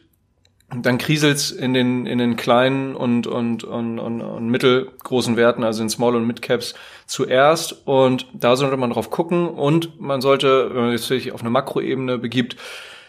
[0.82, 5.84] dann kriselt's in den in den kleinen und und, und und und mittelgroßen Werten, also
[5.84, 6.74] in Small und Mid Caps
[7.06, 11.50] zuerst und da sollte man drauf gucken und man sollte, wenn man sich auf eine
[11.50, 12.56] Makroebene begibt,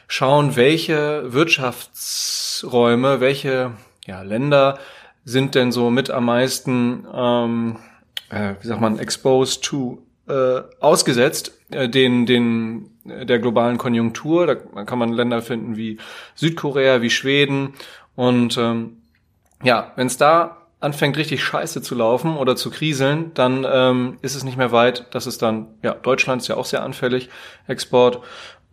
[0.09, 3.73] schauen, welche Wirtschaftsräume, welche
[4.07, 4.79] ja, Länder
[5.25, 7.77] sind denn so mit am meisten, ähm,
[8.31, 14.47] äh, wie sagt man, exposed to äh, ausgesetzt äh, den den der globalen Konjunktur.
[14.47, 15.99] Da kann man Länder finden wie
[16.35, 17.75] Südkorea, wie Schweden
[18.17, 18.99] und ähm,
[19.63, 24.37] ja, wenn es da anfängt richtig scheiße zu laufen oder zu kriseln, dann ähm, ist
[24.37, 27.31] es nicht mehr weit, dass es dann, ja, Deutschland ist ja auch sehr anfällig,
[27.67, 28.21] Export,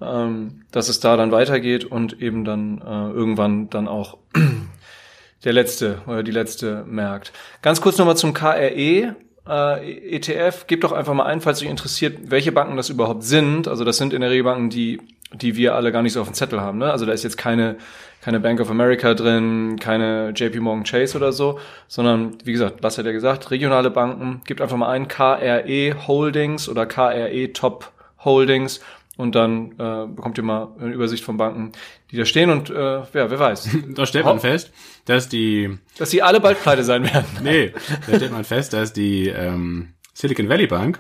[0.01, 4.17] ähm, dass es da dann weitergeht und eben dann äh, irgendwann dann auch
[5.43, 7.31] der letzte oder die letzte merkt.
[7.61, 9.15] Ganz kurz nochmal zum KRE
[9.47, 10.67] äh, ETF.
[10.67, 13.67] Gebt doch einfach mal ein, falls euch interessiert, welche Banken das überhaupt sind.
[13.67, 14.99] Also das sind in der Regel Banken, die,
[15.33, 16.77] die wir alle gar nicht so auf dem Zettel haben.
[16.77, 16.91] Ne?
[16.91, 17.77] Also da ist jetzt keine,
[18.21, 22.97] keine Bank of America drin, keine JP Morgan Chase oder so, sondern wie gesagt, was
[22.97, 24.41] hat er gesagt, regionale Banken.
[24.45, 27.91] Gebt einfach mal ein KRE Holdings oder KRE Top
[28.23, 28.81] Holdings
[29.17, 31.71] und dann äh, bekommt ihr mal eine Übersicht von Banken,
[32.11, 33.69] die da stehen und äh, ja, wer weiß.
[33.95, 34.71] da stellt man fest,
[35.05, 35.77] dass die...
[35.97, 37.25] Dass sie alle bald pleite sein werden.
[37.43, 37.73] nee,
[38.09, 40.99] da stellt man fest, dass die ähm, Silicon Valley Bank,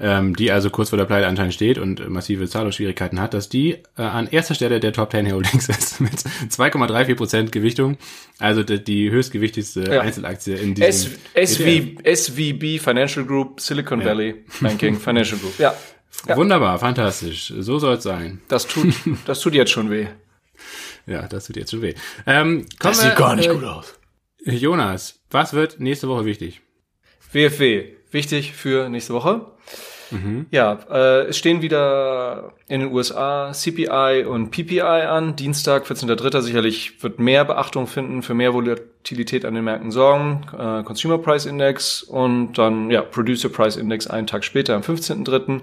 [0.00, 3.78] ähm, die also kurz vor der Pleite anscheinend steht und massive Zahlungsschwierigkeiten hat, dass die
[3.96, 7.98] äh, an erster Stelle der Top 10 Holdings ist mit 2,34 Prozent Gewichtung,
[8.38, 10.00] also die, die höchstgewichtigste ja.
[10.00, 14.06] Einzelaktie in diesem S SV, SVB Financial Group, Silicon ja.
[14.06, 15.58] Valley Banking Financial Group.
[15.58, 15.74] Ja,
[16.26, 16.36] ja.
[16.36, 17.52] Wunderbar, fantastisch.
[17.58, 18.40] So soll es sein.
[18.48, 18.94] Das tut,
[19.26, 20.06] das tut jetzt schon weh.
[21.06, 21.94] Ja, das tut jetzt schon weh.
[22.26, 23.94] Ähm, das sieht wir, gar nicht äh, gut aus.
[24.44, 26.60] Jonas, was wird nächste Woche wichtig?
[27.32, 29.51] WFW, wichtig für nächste Woche.
[30.12, 30.46] Mhm.
[30.50, 35.36] Ja, äh, es stehen wieder in den USA CPI und PPI an.
[35.36, 36.42] Dienstag, 14.3.
[36.42, 40.46] sicherlich wird mehr Beachtung finden, für mehr Volatilität an den Märkten sorgen.
[40.52, 45.62] Äh, Consumer Price Index und dann ja Producer Price Index einen Tag später am 15.3.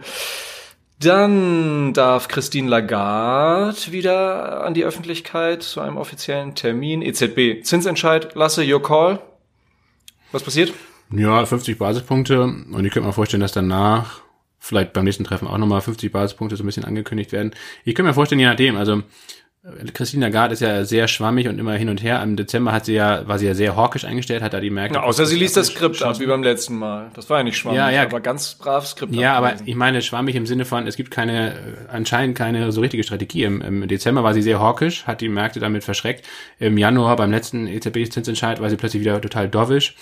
[1.01, 7.01] Dann darf Christine Lagarde wieder an die Öffentlichkeit zu einem offiziellen Termin.
[7.01, 8.35] EZB Zinsentscheid.
[8.35, 9.19] Lasse, your call.
[10.31, 10.73] Was passiert?
[11.11, 12.43] Ja, 50 Basispunkte.
[12.43, 14.21] Und ich könnte mir vorstellen, dass danach
[14.59, 17.51] vielleicht beim nächsten Treffen auch nochmal 50 Basispunkte so ein bisschen angekündigt werden.
[17.85, 19.03] Ich könnte mir vorstellen, je nachdem, also
[19.93, 22.21] Christine Lagarde ist ja sehr schwammig und immer hin und her.
[22.21, 24.99] Im Dezember hat sie ja, war sie ja sehr hawkisch eingestellt, hat da die Märkte.
[24.99, 27.11] Ja, außer sie liest das Skript ab, wie beim letzten Mal.
[27.13, 28.03] Das war ja nicht schwammig, ja, ja.
[28.03, 29.13] aber ganz brav Skript.
[29.15, 31.55] Ja, aber ich meine schwammig im Sinne von, es gibt keine,
[31.91, 33.43] anscheinend keine so richtige Strategie.
[33.43, 36.25] Im, Im, Dezember war sie sehr hawkisch, hat die Märkte damit verschreckt.
[36.59, 39.95] Im Januar beim letzten EZB-Zinsentscheid war sie plötzlich wieder total dovish.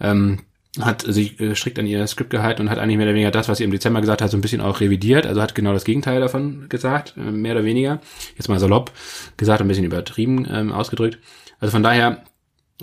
[0.00, 0.40] Ähm,
[0.80, 3.48] hat sich äh, strikt an ihr Skript gehalten und hat eigentlich mehr oder weniger das,
[3.48, 5.26] was sie im Dezember gesagt hat, so ein bisschen auch revidiert.
[5.26, 8.00] Also hat genau das Gegenteil davon gesagt, äh, mehr oder weniger.
[8.36, 8.92] Jetzt mal salopp
[9.36, 11.18] gesagt, ein bisschen übertrieben ähm, ausgedrückt.
[11.60, 12.22] Also von daher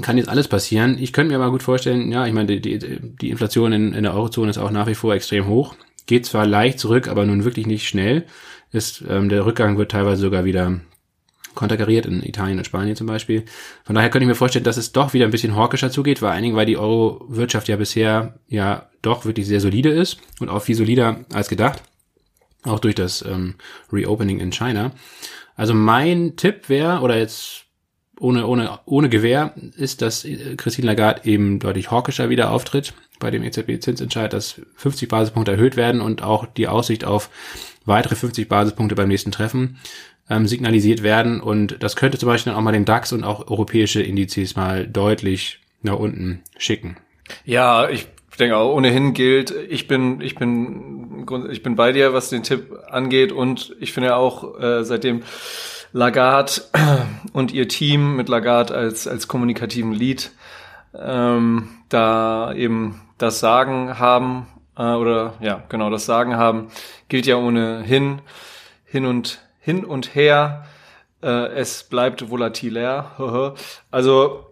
[0.01, 0.97] kann jetzt alles passieren.
[0.99, 4.03] Ich könnte mir aber gut vorstellen, ja, ich meine, die, die, die Inflation in, in
[4.03, 5.75] der Eurozone ist auch nach wie vor extrem hoch.
[6.05, 8.25] Geht zwar leicht zurück, aber nun wirklich nicht schnell.
[8.71, 10.81] Ist, ähm, der Rückgang wird teilweise sogar wieder
[11.55, 13.45] konterkariert, in Italien und Spanien zum Beispiel.
[13.83, 16.29] Von daher könnte ich mir vorstellen, dass es doch wieder ein bisschen hawkischer zugeht, vor
[16.29, 20.61] allen Dingen, weil die Euro-Wirtschaft ja bisher ja doch wirklich sehr solide ist und auch
[20.61, 21.81] viel solider als gedacht.
[22.63, 23.55] Auch durch das ähm,
[23.91, 24.91] Reopening in China.
[25.55, 27.65] Also mein Tipp wäre, oder jetzt
[28.19, 33.31] ohne, ohne, ohne Gewehr, ist, dass äh, Christine Lagarde eben deutlich hawkischer wieder auftritt bei
[33.31, 37.29] dem EZB-Zinsentscheid, dass 50 Basispunkte erhöht werden und auch die Aussicht auf
[37.85, 39.77] weitere 50 Basispunkte beim nächsten Treffen
[40.29, 41.41] ähm, signalisiert werden.
[41.41, 45.59] Und das könnte zum Beispiel auch mal den DAX und auch europäische Indizes mal deutlich
[45.81, 46.97] nach unten schicken.
[47.43, 48.07] Ja, ich
[48.39, 52.77] denke auch ohnehin gilt, ich bin, ich bin, ich bin bei dir, was den Tipp
[52.89, 55.23] angeht und ich finde auch, äh, seitdem
[55.93, 56.61] Lagarde
[57.33, 60.31] und ihr Team mit Lagarde als, als kommunikativen Lead
[60.93, 64.47] ähm, da eben das Sagen haben,
[64.77, 66.67] äh, oder ja, genau, das Sagen haben,
[67.07, 68.19] gilt ja ohnehin
[68.85, 70.65] hin und hin und her.
[71.21, 73.55] Äh, es bleibt volatiler.
[73.91, 74.45] also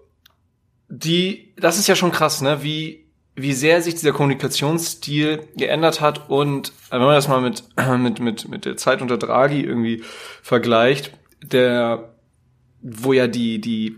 [0.90, 2.64] die, das ist ja schon krass, ne?
[2.64, 3.04] Wie
[3.36, 7.64] wie sehr sich dieser Kommunikationsstil geändert hat und wenn man das mal mit
[7.98, 10.04] mit mit mit der Zeit unter Draghi irgendwie
[10.44, 11.12] vergleicht,
[11.42, 12.14] der
[12.82, 13.98] wo ja die die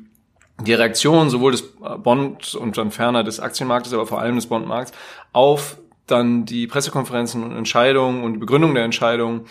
[0.62, 1.64] die Reaktion sowohl des
[2.04, 4.94] Bond und dann ferner des Aktienmarktes, aber vor allem des Bondmarkts
[5.34, 9.48] auf dann die Pressekonferenzen und Entscheidungen und Begründung der Entscheidungen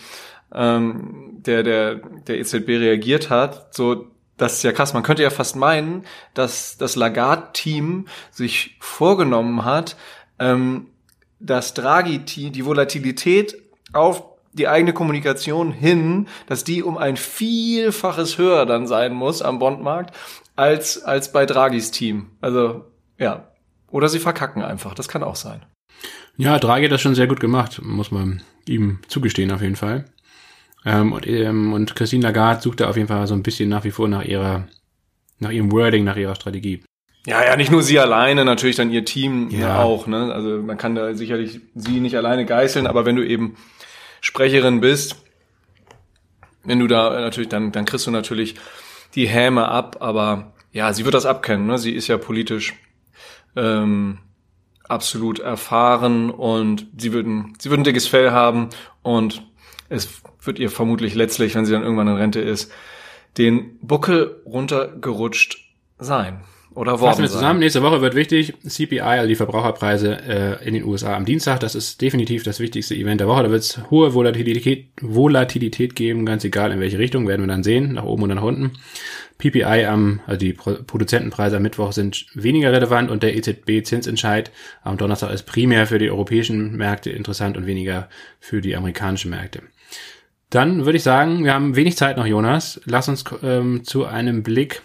[0.55, 4.93] ähm, der, der, der EZB reagiert hat, so, das ist ja krass.
[4.93, 6.03] Man könnte ja fast meinen,
[6.33, 9.95] dass das Lagarde-Team sich vorgenommen hat,
[10.39, 10.87] ähm,
[11.39, 13.55] das Draghi, die Volatilität
[13.93, 19.59] auf die eigene Kommunikation hin, dass die um ein Vielfaches höher dann sein muss am
[19.59, 20.15] Bondmarkt
[20.55, 22.31] als, als bei Draghis Team.
[22.41, 22.85] Also,
[23.17, 23.47] ja.
[23.91, 24.93] Oder sie verkacken einfach.
[24.93, 25.65] Das kann auch sein.
[26.37, 30.05] Ja, Draghi hat das schon sehr gut gemacht, muss man ihm zugestehen auf jeden Fall.
[30.85, 33.83] Ähm, und, ähm, und Christine Lagarde sucht da auf jeden Fall so ein bisschen nach
[33.83, 34.67] wie vor nach ihrer,
[35.39, 36.83] nach ihrem Wording, nach ihrer Strategie.
[37.25, 39.81] Ja, ja, nicht nur sie alleine, natürlich dann ihr Team ja.
[39.81, 40.05] auch.
[40.05, 40.31] Ne?
[40.31, 43.55] Also man kann da sicherlich sie nicht alleine geißeln, aber wenn du eben
[44.21, 45.15] Sprecherin bist,
[46.63, 48.55] wenn du da natürlich, dann, dann kriegst du natürlich
[49.15, 51.65] die Häme ab, aber ja, sie wird das abkennen.
[51.65, 51.79] Ne?
[51.79, 52.75] Sie ist ja politisch
[53.55, 54.19] ähm,
[54.83, 58.69] absolut erfahren und sie würden, sie würden dickes Fell haben
[59.01, 59.43] und
[59.89, 62.71] es wird ihr vermutlich letztlich, wenn sie dann irgendwann in Rente ist,
[63.37, 65.57] den Buckel runtergerutscht
[65.97, 66.41] sein
[66.75, 67.59] oder worden Fassen wir zusammen.
[67.59, 68.53] Nächste Woche wird wichtig.
[68.67, 70.19] CPI, also die Verbraucherpreise
[70.61, 71.61] äh, in den USA am Dienstag.
[71.61, 73.43] Das ist definitiv das wichtigste Event der Woche.
[73.43, 77.63] Da wird es hohe Volatilität, Volatilität geben, ganz egal in welche Richtung, werden wir dann
[77.63, 78.73] sehen, nach oben oder nach unten.
[79.37, 84.51] PPI am, also die Produzentenpreise am Mittwoch sind weniger relevant und der EZB-Zinsentscheid
[84.83, 89.61] am Donnerstag ist primär für die europäischen Märkte interessant und weniger für die amerikanischen Märkte.
[90.55, 92.79] Dann würde ich sagen, wir haben wenig Zeit noch, Jonas.
[92.85, 94.83] Lass uns ähm, zu einem Blick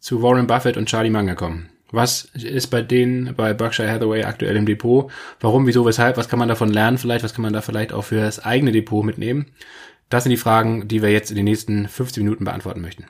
[0.00, 1.70] zu Warren Buffett und Charlie Munger kommen.
[1.90, 5.10] Was ist bei denen, bei Berkshire Hathaway aktuell im Depot?
[5.40, 6.18] Warum, wieso, weshalb?
[6.18, 7.24] Was kann man davon lernen vielleicht?
[7.24, 9.46] Was kann man da vielleicht auch für das eigene Depot mitnehmen?
[10.10, 13.04] Das sind die Fragen, die wir jetzt in den nächsten 15 Minuten beantworten möchten.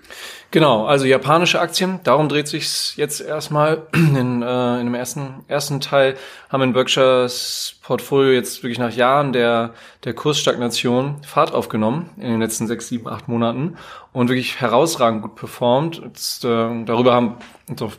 [0.50, 3.86] Genau, also japanische Aktien, darum dreht sich jetzt erstmal.
[3.92, 6.16] In, äh, in dem ersten, ersten Teil
[6.48, 9.74] haben in Berkshires Portfolio jetzt wirklich nach Jahren der,
[10.04, 13.76] der Kursstagnation Fahrt aufgenommen in den letzten sechs, sieben, acht Monaten
[14.12, 16.00] und wirklich herausragend gut performt.
[16.02, 17.36] Jetzt, äh, darüber haben
[17.68, 17.92] doch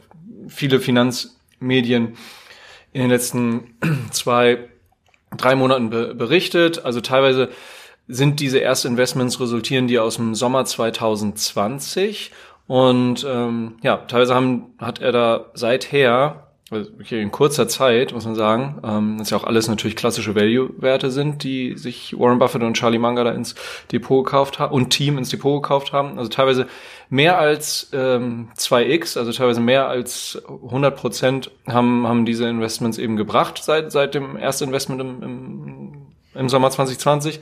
[0.48, 2.18] viele Finanzmedien
[2.92, 3.76] in den letzten
[4.12, 4.68] zwei,
[5.38, 6.84] drei Monaten be berichtet.
[6.84, 7.50] Also teilweise
[8.10, 12.32] sind diese Erstinvestments resultieren die aus dem Sommer 2020
[12.68, 18.36] und ähm, ja, teilweise haben, hat er da seither, also in kurzer Zeit, muss man
[18.36, 22.76] sagen, ähm, das ja auch alles natürlich klassische Value-Werte sind, die sich Warren Buffett und
[22.76, 23.56] Charlie Munger da ins
[23.92, 26.18] Depot gekauft haben und Team ins Depot gekauft haben.
[26.18, 26.68] Also teilweise
[27.10, 33.18] mehr als ähm, 2x, also teilweise mehr als 100 Prozent haben, haben diese Investments eben
[33.18, 35.92] gebracht seit, seit dem Erstinvestment im, im,
[36.36, 37.40] im Sommer 2020.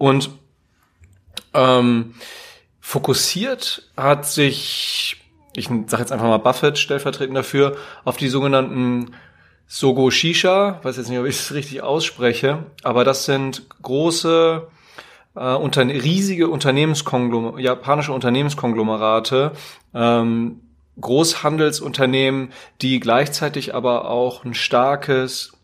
[0.00, 0.30] Und
[1.52, 2.14] ähm,
[2.80, 5.22] fokussiert hat sich,
[5.54, 7.76] ich sage jetzt einfach mal Buffett stellvertretend dafür,
[8.06, 9.14] auf die sogenannten
[9.66, 14.68] Sogo Shisha, weiß jetzt nicht, ob ich es richtig ausspreche, aber das sind große,
[15.36, 19.52] äh, unter, riesige Unternehmenskonglomer japanische Unternehmenskonglomerate,
[19.92, 20.62] ähm,
[20.98, 25.59] Großhandelsunternehmen, die gleichzeitig aber auch ein starkes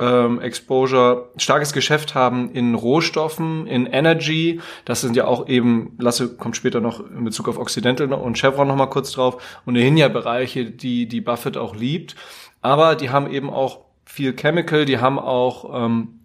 [0.00, 4.60] ähm, Exposure, starkes Geschäft haben in Rohstoffen, in Energy.
[4.84, 8.68] Das sind ja auch eben, Lasse kommt später noch in Bezug auf Occidental und Chevron
[8.68, 9.60] noch mal kurz drauf.
[9.66, 12.16] Und ohnehin ja Bereiche, die, die Buffett auch liebt.
[12.62, 16.20] Aber die haben eben auch viel Chemical, die haben auch ähm,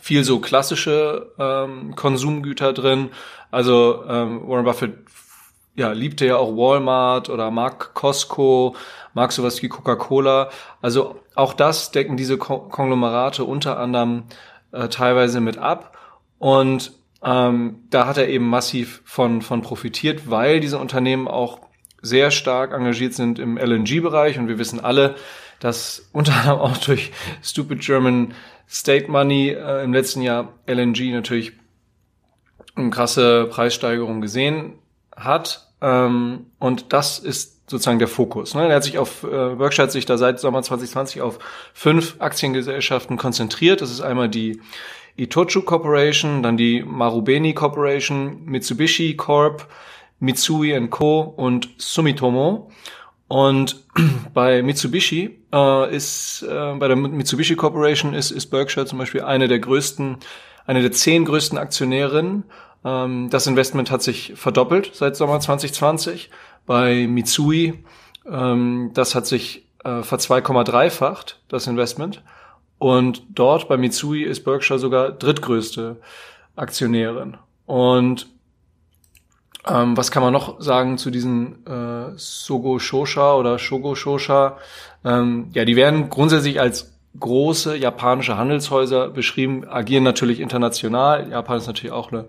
[0.00, 3.08] viel so klassische ähm, Konsumgüter drin.
[3.50, 4.94] Also ähm, Warren Buffett
[5.74, 8.74] ja, liebte ja auch Walmart oder mag Costco,
[9.16, 10.50] mag sowas wie Coca-Cola.
[10.82, 14.24] Also auch das decken diese Konglomerate unter anderem
[14.72, 15.96] äh, teilweise mit ab.
[16.38, 16.92] Und
[17.24, 21.60] ähm, da hat er eben massiv von, von profitiert, weil diese Unternehmen auch
[22.02, 24.38] sehr stark engagiert sind im LNG-Bereich.
[24.38, 25.14] Und wir wissen alle,
[25.60, 27.10] dass unter anderem auch durch
[27.42, 28.34] Stupid German
[28.68, 31.54] State Money äh, im letzten Jahr LNG natürlich
[32.74, 34.74] eine krasse Preissteigerung gesehen
[35.16, 35.72] hat.
[35.80, 38.54] Ähm, und das ist sozusagen der Fokus.
[38.54, 38.68] Ne?
[38.68, 41.38] Er hat sich auf, äh, Berkshire hat sich da seit Sommer 2020 auf
[41.74, 43.80] fünf Aktiengesellschaften konzentriert.
[43.80, 44.60] Das ist einmal die
[45.16, 49.66] Itochu Corporation, dann die Marubeni Corporation, Mitsubishi Corp,
[50.20, 51.20] Mitsui Co.
[51.20, 52.70] und Sumitomo.
[53.28, 53.84] Und
[54.34, 59.48] bei Mitsubishi äh, ist, äh, bei der Mitsubishi Corporation ist, ist Berkshire zum Beispiel eine
[59.48, 60.18] der größten,
[60.66, 62.44] eine der zehn größten Aktionärinnen.
[62.84, 66.30] Ähm, das Investment hat sich verdoppelt seit Sommer 2020
[66.66, 67.84] bei Mitsui.
[68.30, 72.22] Ähm, das hat sich äh, ver 2,3-facht, das Investment.
[72.78, 75.96] Und dort bei Mitsui ist Berkshire sogar drittgrößte
[76.56, 77.36] Aktionärin.
[77.64, 78.26] Und
[79.66, 84.58] ähm, was kann man noch sagen zu diesen äh, Sogo Shosha oder Shogo Shosha?
[85.04, 91.30] Ähm, ja, die werden grundsätzlich als große japanische Handelshäuser beschrieben, agieren natürlich international.
[91.30, 92.26] Japan ist natürlich auch eine,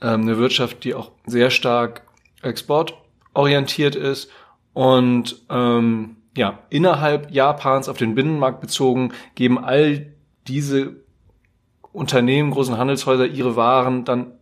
[0.00, 2.02] ähm, eine Wirtschaft, die auch sehr stark
[2.42, 2.94] Export
[3.38, 4.30] orientiert ist
[4.74, 10.12] und ähm, ja, innerhalb Japans auf den Binnenmarkt bezogen geben all
[10.48, 10.96] diese
[11.92, 14.32] Unternehmen, großen Handelshäuser ihre Waren dann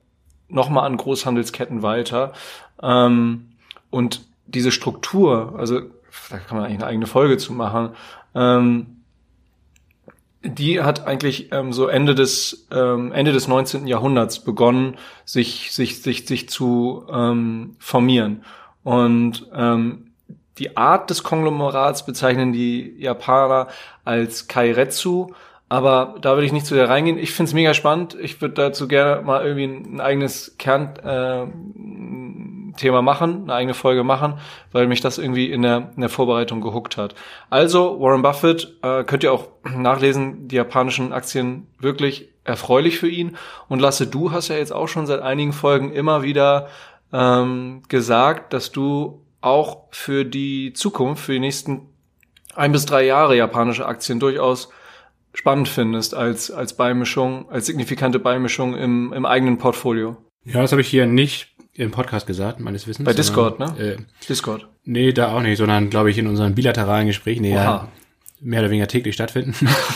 [0.49, 2.33] nochmal an Großhandelsketten weiter.
[2.83, 3.51] Ähm,
[3.91, 5.81] und diese Struktur, also
[6.31, 7.91] da kann man eigentlich eine eigene Folge zu machen,
[8.35, 9.03] ähm,
[10.43, 13.87] die hat eigentlich ähm, so Ende des ähm, Ende des 19.
[13.87, 18.43] Jahrhunderts begonnen, sich sich sich sich zu ähm, formieren
[18.87, 20.13] und ähm,
[20.59, 23.67] die Art des Konglomerats bezeichnen die Japaner
[24.05, 25.33] als Kairetsu,
[25.69, 27.19] aber da würde ich nicht zu sehr reingehen.
[27.19, 28.17] Ich finde es mega spannend.
[28.21, 31.51] Ich würde dazu gerne mal irgendwie ein, eigenes Kernthema
[32.79, 34.35] äh, machen, eine eigene Folge machen,
[34.71, 37.17] weil mich das irgendwie in der, in der Vorbereitung gehuckt hat.
[37.51, 43.37] Also, Warren Buffett, äh, könnt ihr auch nachlesen, die japanischen Aktien wirklich erfreulich für ihn.
[43.69, 46.69] Und Lasse, du hast ja jetzt auch schon seit einigen Folgen immer wieder
[47.13, 51.83] ähm, gesagt, dass du auch für die Zukunft, für die nächsten
[52.55, 54.71] ein bis drei Jahre japanische Aktien durchaus
[55.35, 60.17] spannend findest als, als Beimischung, als signifikante Beimischung im, im eigenen Portfolio.
[60.45, 63.05] Ja, das habe ich hier nicht im Podcast gesagt, meines Wissens.
[63.05, 63.93] Bei Discord, sondern, ne?
[63.95, 63.97] Äh,
[64.29, 64.67] Discord.
[64.85, 67.89] Nee, da auch nicht, sondern glaube ich in unseren bilateralen Gesprächen, die ja
[68.41, 69.55] mehr oder weniger täglich stattfinden.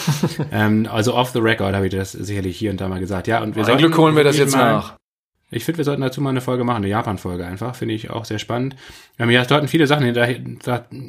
[0.52, 3.26] ähm, also off the record habe ich das sicherlich hier und da mal gesagt.
[3.26, 4.96] Ja, und wir Ein Glück holen wir das jetzt mal, nach.
[5.52, 7.74] Ich finde, wir sollten dazu mal eine Folge machen, eine Japan-Folge einfach.
[7.74, 8.76] Finde ich auch sehr spannend.
[9.18, 10.58] Ähm, ja, es deuten viele Sachen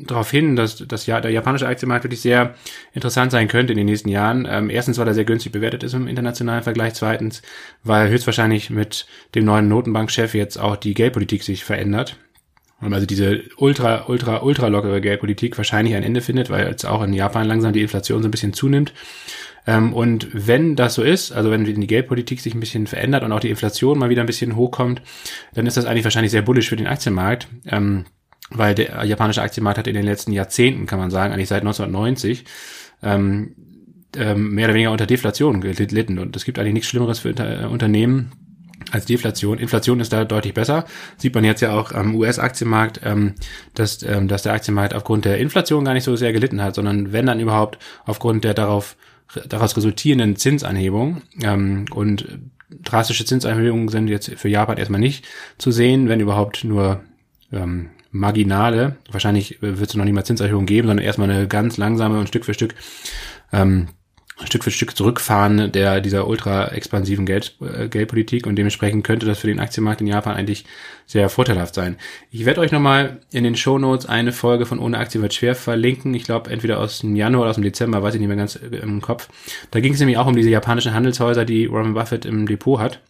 [0.07, 2.55] darauf hin, dass, dass ja, der japanische Aktienmarkt wirklich sehr
[2.93, 4.47] interessant sein könnte in den nächsten Jahren.
[4.49, 6.95] Ähm, erstens, weil er sehr günstig bewertet ist im internationalen Vergleich.
[6.95, 7.43] Zweitens,
[7.83, 12.17] weil höchstwahrscheinlich mit dem neuen Notenbankchef jetzt auch die Geldpolitik sich verändert.
[12.81, 17.03] Und also diese ultra, ultra, ultra lockere Geldpolitik wahrscheinlich ein Ende findet, weil jetzt auch
[17.03, 18.91] in Japan langsam die Inflation so ein bisschen zunimmt.
[19.67, 23.31] Ähm, und wenn das so ist, also wenn die Geldpolitik sich ein bisschen verändert und
[23.31, 25.01] auch die Inflation mal wieder ein bisschen hochkommt,
[25.53, 27.47] dann ist das eigentlich wahrscheinlich sehr bullisch für den Aktienmarkt.
[27.65, 28.05] Ähm,
[28.53, 32.43] weil der japanische Aktienmarkt hat in den letzten Jahrzehnten, kann man sagen, eigentlich seit 1990,
[33.01, 33.55] ähm,
[34.13, 36.19] mehr oder weniger unter Deflation gelitten.
[36.19, 38.33] Und es gibt eigentlich nichts Schlimmeres für äh, Unternehmen
[38.91, 39.57] als Deflation.
[39.57, 40.83] Inflation ist da deutlich besser.
[41.15, 42.99] Sieht man jetzt ja auch am US-Aktienmarkt,
[43.75, 47.27] dass, dass der Aktienmarkt aufgrund der Inflation gar nicht so sehr gelitten hat, sondern wenn
[47.27, 48.97] dann überhaupt aufgrund der darauf
[49.47, 55.27] daraus resultierenden Zinsanhebungen ähm, und drastische Zinsanhebungen sind jetzt für Japan erstmal nicht
[55.57, 57.01] zu sehen, wenn überhaupt nur
[57.51, 58.97] ähm, marginale.
[59.11, 62.45] Wahrscheinlich wird es noch nicht mal Zinserhöhungen geben, sondern erstmal eine ganz langsame und Stück
[62.45, 62.75] für Stück
[63.51, 63.87] ähm,
[64.45, 69.39] Stück für Stück zurückfahren der dieser ultra expansiven Geld, äh, Geldpolitik und dementsprechend könnte das
[69.39, 70.65] für den Aktienmarkt in Japan eigentlich
[71.05, 71.97] sehr vorteilhaft sein.
[72.31, 75.55] Ich werde euch nochmal in den Show Notes eine Folge von Ohne Aktien wird schwer
[75.55, 76.13] verlinken.
[76.13, 78.55] Ich glaube entweder aus dem Januar oder aus dem Dezember, weiß ich nicht mehr ganz
[78.55, 79.29] äh, im Kopf.
[79.71, 83.01] Da ging es nämlich auch um diese japanischen Handelshäuser, die Warren Buffett im Depot hat.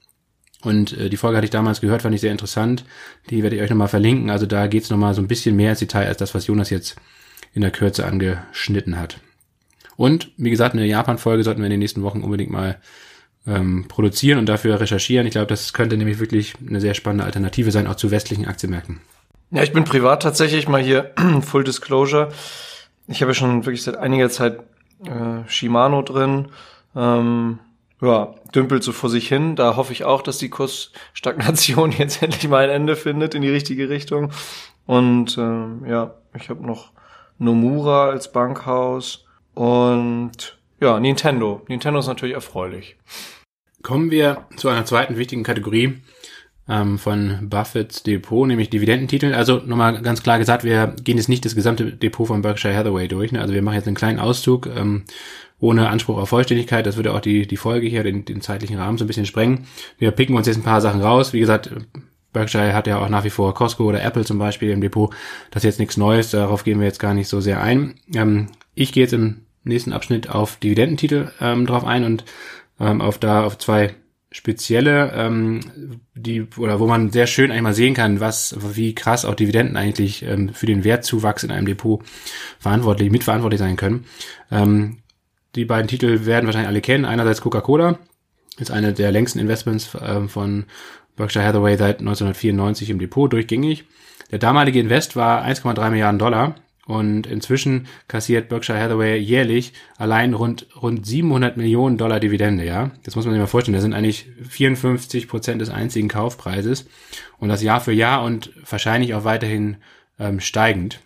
[0.62, 2.86] Und äh, die Folge hatte ich damals gehört, fand ich sehr interessant.
[3.30, 4.30] Die werde ich euch nochmal verlinken.
[4.30, 6.70] Also da geht es nochmal so ein bisschen mehr ins Detail als das, was Jonas
[6.70, 6.96] jetzt
[7.54, 9.18] in der Kürze angeschnitten hat.
[10.02, 12.78] Und wie gesagt, eine Japan-Folge sollten wir in den nächsten Wochen unbedingt mal
[13.46, 15.28] ähm, produzieren und dafür recherchieren.
[15.28, 19.00] Ich glaube, das könnte nämlich wirklich eine sehr spannende Alternative sein, auch zu westlichen Aktienmärkten.
[19.52, 21.12] Ja, ich bin privat tatsächlich mal hier
[21.44, 22.30] Full Disclosure.
[23.06, 24.62] Ich habe ja schon wirklich seit einiger Zeit
[25.06, 26.48] äh, Shimano drin.
[26.96, 27.60] Ähm,
[28.02, 29.56] ja, dümpelt so vor sich hin.
[29.56, 33.52] Da hoffe ich auch, dass die Kursstagnation jetzt endlich mal ein Ende findet in die
[33.52, 34.32] richtige Richtung.
[34.88, 36.90] Und ähm, ja, ich habe noch
[37.38, 39.28] Nomura als Bankhaus.
[39.54, 41.62] Und ja, Nintendo.
[41.68, 42.98] Nintendo ist natürlich erfreulich.
[43.84, 46.02] Kommen wir zu einer zweiten wichtigen Kategorie
[46.68, 49.34] ähm, von Buffetts Depot, nämlich Dividendentitel.
[49.34, 53.08] Also nochmal ganz klar gesagt, wir gehen jetzt nicht das gesamte Depot von Berkshire Hathaway
[53.08, 53.32] durch.
[53.32, 53.42] Ne?
[53.42, 55.04] Also wir machen jetzt einen kleinen Auszug ähm,
[55.60, 56.86] ohne Anspruch auf Vollständigkeit.
[56.86, 59.68] Das würde auch die, die Folge hier, den, den zeitlichen Rahmen so ein bisschen sprengen.
[59.98, 61.34] Wir picken uns jetzt ein paar Sachen raus.
[61.34, 61.72] Wie gesagt,
[62.34, 65.14] Berkshire hat ja auch nach wie vor Costco oder Apple zum Beispiel im Depot.
[65.52, 67.96] Das ist jetzt nichts Neues, darauf gehen wir jetzt gar nicht so sehr ein.
[68.16, 72.26] Ähm, ich gehe jetzt im nächsten Abschnitt auf Dividendentitel ähm, drauf ein und
[72.80, 73.96] ähm, auf da auf zwei
[74.32, 75.60] spezielle, ähm,
[76.16, 80.24] die oder wo man sehr schön einmal sehen kann, was wie krass auch Dividenden eigentlich
[80.24, 82.02] ähm, für den Wertzuwachs in einem Depot
[82.58, 84.06] verantwortlich mitverantwortlich sein können.
[84.50, 85.00] Ähm,
[85.56, 87.04] die beiden Titel werden wahrscheinlich alle kennen.
[87.04, 88.00] Einerseits Coca-Cola
[88.58, 90.66] ist eine der längsten Investments ähm, von
[91.18, 93.84] Berkshire Hathaway seit 1994 im Depot durchgängig.
[94.32, 96.56] Der damalige Invest war 1,3 Milliarden Dollar
[96.88, 102.92] und inzwischen kassiert Berkshire Hathaway jährlich allein rund, rund 700 Millionen Dollar Dividende, ja.
[103.04, 103.76] Das muss man sich mal vorstellen.
[103.76, 106.88] Das sind eigentlich 54 Prozent des einzigen Kaufpreises.
[107.40, 109.78] Und das Jahr für Jahr und wahrscheinlich auch weiterhin
[110.20, 111.00] ähm, steigend.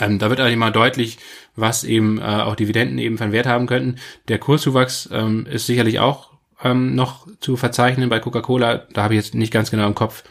[0.00, 1.18] Ähm, da wird eigentlich mal deutlich,
[1.56, 3.96] was eben äh, auch Dividenden eben von Wert haben könnten.
[4.28, 6.32] Der Kurszuwachs ähm, ist sicherlich auch
[6.62, 8.86] ähm, noch zu verzeichnen bei Coca-Cola.
[8.92, 10.24] Da habe ich jetzt nicht ganz genau im Kopf,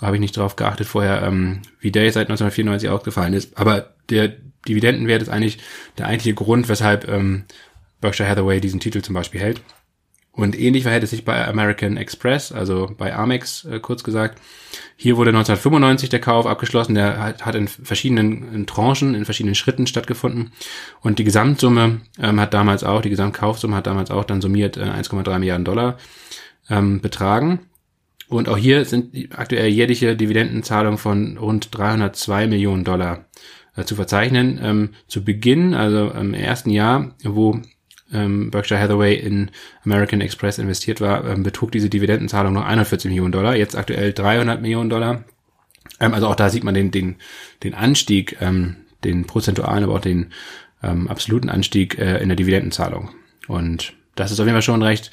[0.00, 3.56] habe ich nicht drauf geachtet vorher, ähm, wie der seit 1994 ausgefallen ist.
[3.56, 4.32] Aber der
[4.68, 5.58] Dividendenwert ist eigentlich
[5.98, 7.44] der eigentliche Grund, weshalb ähm,
[8.00, 9.60] Berkshire Hathaway diesen Titel zum Beispiel hält.
[10.36, 14.38] Und ähnlich verhält es sich bei American Express, also bei Amex äh, kurz gesagt.
[14.94, 19.54] Hier wurde 1995 der Kauf abgeschlossen, der hat, hat in verschiedenen in Tranchen, in verschiedenen
[19.54, 20.52] Schritten stattgefunden.
[21.00, 24.82] Und die Gesamtsumme ähm, hat damals auch, die Gesamtkaufsumme hat damals auch dann summiert äh,
[24.82, 25.96] 1,3 Milliarden Dollar
[26.68, 27.60] ähm, betragen.
[28.28, 33.26] Und auch hier sind aktuell jährliche Dividendenzahlungen von rund 302 Millionen Dollar
[33.76, 34.58] äh, zu verzeichnen.
[34.62, 37.60] Ähm, zu Beginn, also im ersten Jahr, wo
[38.12, 39.50] ähm, Berkshire Hathaway in
[39.84, 44.60] American Express investiert war, ähm, betrug diese Dividendenzahlung noch 41 Millionen Dollar, jetzt aktuell 300
[44.60, 45.24] Millionen Dollar.
[46.00, 47.16] Ähm, also auch da sieht man den, den,
[47.62, 50.32] den Anstieg, ähm, den prozentualen, aber auch den
[50.82, 53.10] ähm, absoluten Anstieg äh, in der Dividendenzahlung.
[53.46, 55.10] Und das ist auf jeden Fall schon recht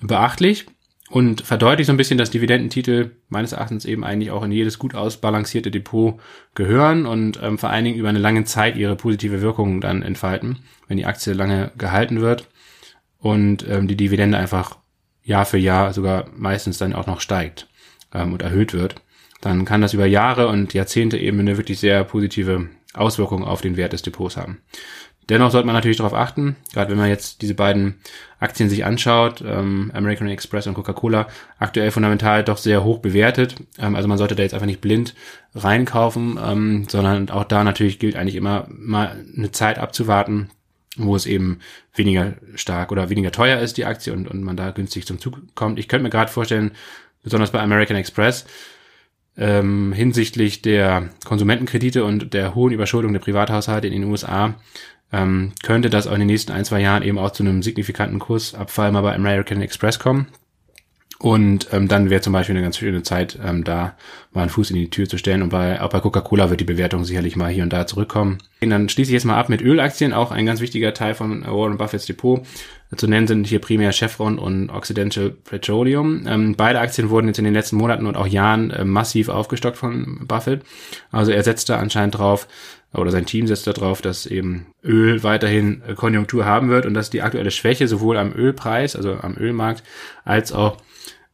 [0.00, 0.66] beachtlich
[1.12, 4.94] und verdeutlicht so ein bisschen, dass Dividendentitel meines Erachtens eben eigentlich auch in jedes gut
[4.94, 6.18] ausbalancierte Depot
[6.54, 10.60] gehören und ähm, vor allen Dingen über eine lange Zeit ihre positive Wirkung dann entfalten,
[10.88, 12.48] wenn die Aktie lange gehalten wird
[13.18, 14.78] und ähm, die Dividende einfach
[15.22, 17.68] Jahr für Jahr sogar meistens dann auch noch steigt
[18.14, 18.94] ähm, und erhöht wird,
[19.42, 23.76] dann kann das über Jahre und Jahrzehnte eben eine wirklich sehr positive Auswirkung auf den
[23.76, 24.62] Wert des Depots haben.
[25.28, 28.00] Dennoch sollte man natürlich darauf achten, gerade wenn man jetzt diese beiden
[28.40, 33.54] Aktien sich anschaut, ähm, American Express und Coca-Cola, aktuell fundamental doch sehr hoch bewertet.
[33.78, 35.14] Ähm, also man sollte da jetzt einfach nicht blind
[35.54, 40.50] reinkaufen, ähm, sondern auch da natürlich gilt eigentlich immer mal eine Zeit abzuwarten,
[40.96, 41.60] wo es eben
[41.94, 45.38] weniger stark oder weniger teuer ist, die Aktie, und, und man da günstig zum Zug
[45.54, 45.78] kommt.
[45.78, 46.72] Ich könnte mir gerade vorstellen,
[47.22, 48.44] besonders bei American Express,
[49.36, 54.54] ähm, hinsichtlich der Konsumentenkredite und der hohen Überschuldung der Privathaushalte in den USA
[55.12, 58.18] ähm, könnte das auch in den nächsten ein, zwei Jahren eben auch zu einem signifikanten
[58.18, 60.28] Kursabfall mal bei American Express kommen.
[61.22, 63.94] Und ähm, dann wäre zum Beispiel eine ganz schöne Zeit, ähm, da
[64.32, 65.42] mal einen Fuß in die Tür zu stellen.
[65.42, 68.38] Und bei, auch bei Coca-Cola wird die Bewertung sicherlich mal hier und da zurückkommen.
[68.60, 71.44] Und dann schließe ich jetzt mal ab mit Ölaktien, auch ein ganz wichtiger Teil von
[71.44, 72.44] Warren Buffetts Depot.
[72.96, 76.26] Zu nennen sind hier primär Chevron und Occidental Petroleum.
[76.26, 79.76] Ähm, beide Aktien wurden jetzt in den letzten Monaten und auch Jahren äh, massiv aufgestockt
[79.76, 80.62] von Buffett.
[81.12, 82.48] Also er setzte anscheinend drauf,
[82.94, 87.10] oder sein Team setzt darauf, dass eben Öl weiterhin äh, Konjunktur haben wird und dass
[87.10, 89.82] die aktuelle Schwäche sowohl am Ölpreis, also am Ölmarkt,
[90.24, 90.76] als auch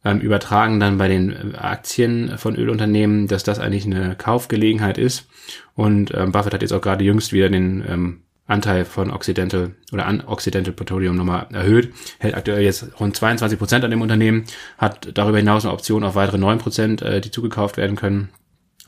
[0.05, 5.29] ähm, übertragen dann bei den äh, Aktien von Ölunternehmen, dass das eigentlich eine Kaufgelegenheit ist.
[5.75, 10.07] Und ähm, Buffett hat jetzt auch gerade jüngst wieder den ähm, Anteil von Occidental oder
[10.07, 14.45] an Occidental Petroleum nochmal erhöht, hält aktuell jetzt rund 22 Prozent an dem Unternehmen,
[14.79, 18.31] hat darüber hinaus eine Option auf weitere 9 Prozent, äh, die zugekauft werden können.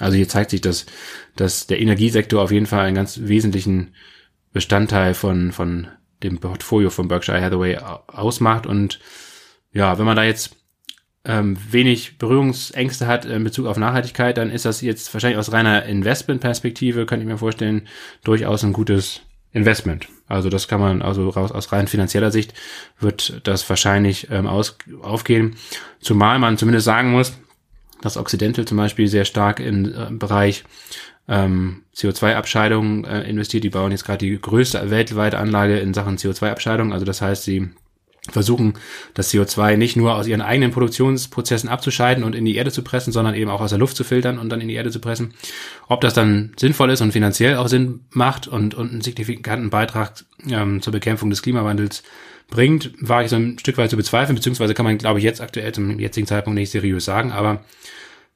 [0.01, 0.87] Also hier zeigt sich, dass,
[1.37, 3.95] dass der Energiesektor auf jeden Fall einen ganz wesentlichen
[4.53, 5.89] Bestandteil von, von
[6.23, 8.67] dem Portfolio von Berkshire Hathaway ausmacht.
[8.67, 8.99] Und
[9.73, 10.57] ja, wenn man da jetzt
[11.25, 15.85] ähm, wenig Berührungsängste hat in Bezug auf Nachhaltigkeit, dann ist das jetzt wahrscheinlich aus reiner
[15.85, 17.87] Investmentperspektive, könnte ich mir vorstellen,
[18.25, 19.21] durchaus ein gutes
[19.53, 20.09] Investment.
[20.29, 22.55] Also das kann man, also raus, aus rein finanzieller Sicht
[22.99, 25.57] wird das wahrscheinlich ähm, aus, aufgehen.
[26.01, 27.35] Zumal man zumindest sagen muss,
[28.01, 30.65] dass Occidental zum Beispiel sehr stark im äh, Bereich
[31.29, 33.65] ähm, CO2-Abscheidung äh, investiert.
[33.65, 36.93] Die bauen jetzt gerade die größte weltweite Anlage in Sachen CO2-Abscheidung.
[36.93, 37.71] Also das heißt, sie
[38.29, 38.75] versuchen,
[39.15, 43.13] das CO2 nicht nur aus ihren eigenen Produktionsprozessen abzuscheiden und in die Erde zu pressen,
[43.13, 45.33] sondern eben auch aus der Luft zu filtern und dann in die Erde zu pressen.
[45.89, 50.25] Ob das dann sinnvoll ist und finanziell auch Sinn macht und, und einen signifikanten Beitrag
[50.49, 52.03] ähm, zur Bekämpfung des Klimawandels
[52.51, 55.41] bringt, war ich so ein Stück weit zu bezweifeln, beziehungsweise kann man, glaube ich, jetzt
[55.41, 57.65] aktuell zum jetzigen Zeitpunkt nicht seriös sagen, aber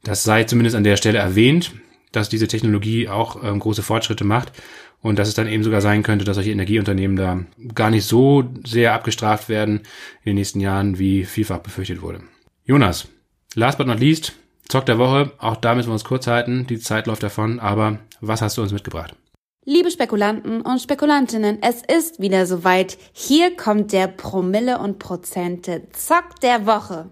[0.02, 1.72] das sei zumindest an der Stelle erwähnt,
[2.12, 4.52] dass diese Technologie auch ähm, große Fortschritte macht
[5.02, 7.44] und dass es dann eben sogar sein könnte, dass solche Energieunternehmen da
[7.74, 9.80] gar nicht so sehr abgestraft werden
[10.22, 12.20] in den nächsten Jahren, wie vielfach befürchtet wurde.
[12.64, 13.08] Jonas,
[13.54, 14.32] last but not least,
[14.68, 17.98] Zock der Woche, auch da müssen wir uns kurz halten, die Zeit läuft davon, aber
[18.20, 19.14] was hast du uns mitgebracht?
[19.66, 22.98] Liebe Spekulanten und Spekulantinnen, es ist wieder soweit.
[23.14, 27.08] Hier kommt der Promille und Prozente Zock der Woche.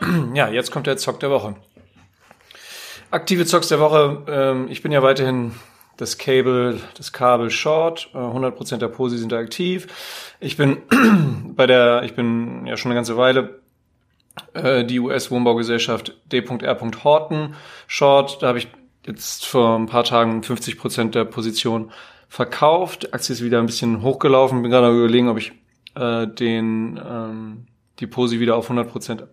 [0.34, 1.54] Ja, jetzt kommt der Zock der Woche.
[3.12, 4.24] Aktive Zocks der Woche.
[4.26, 5.52] Ähm, ich bin ja weiterhin
[5.96, 8.10] das Cable, das Kabel Short.
[8.12, 9.86] 100% der Posi sind da aktiv.
[10.40, 10.78] Ich bin
[11.54, 13.60] bei der, ich bin ja schon eine ganze Weile
[14.52, 17.04] äh, die US-Wohnbaugesellschaft D.R.
[17.04, 17.54] Horton
[17.86, 18.42] Short.
[18.42, 18.68] Da habe ich
[19.06, 21.90] jetzt vor ein paar Tagen 50 Prozent der Position
[22.28, 23.04] verkauft.
[23.04, 24.62] Die Aktie ist wieder ein bisschen hochgelaufen.
[24.62, 25.52] Bin gerade überlegen, ob ich
[25.94, 27.66] äh, den ähm,
[28.00, 29.24] die Posi wieder auf 100 Prozent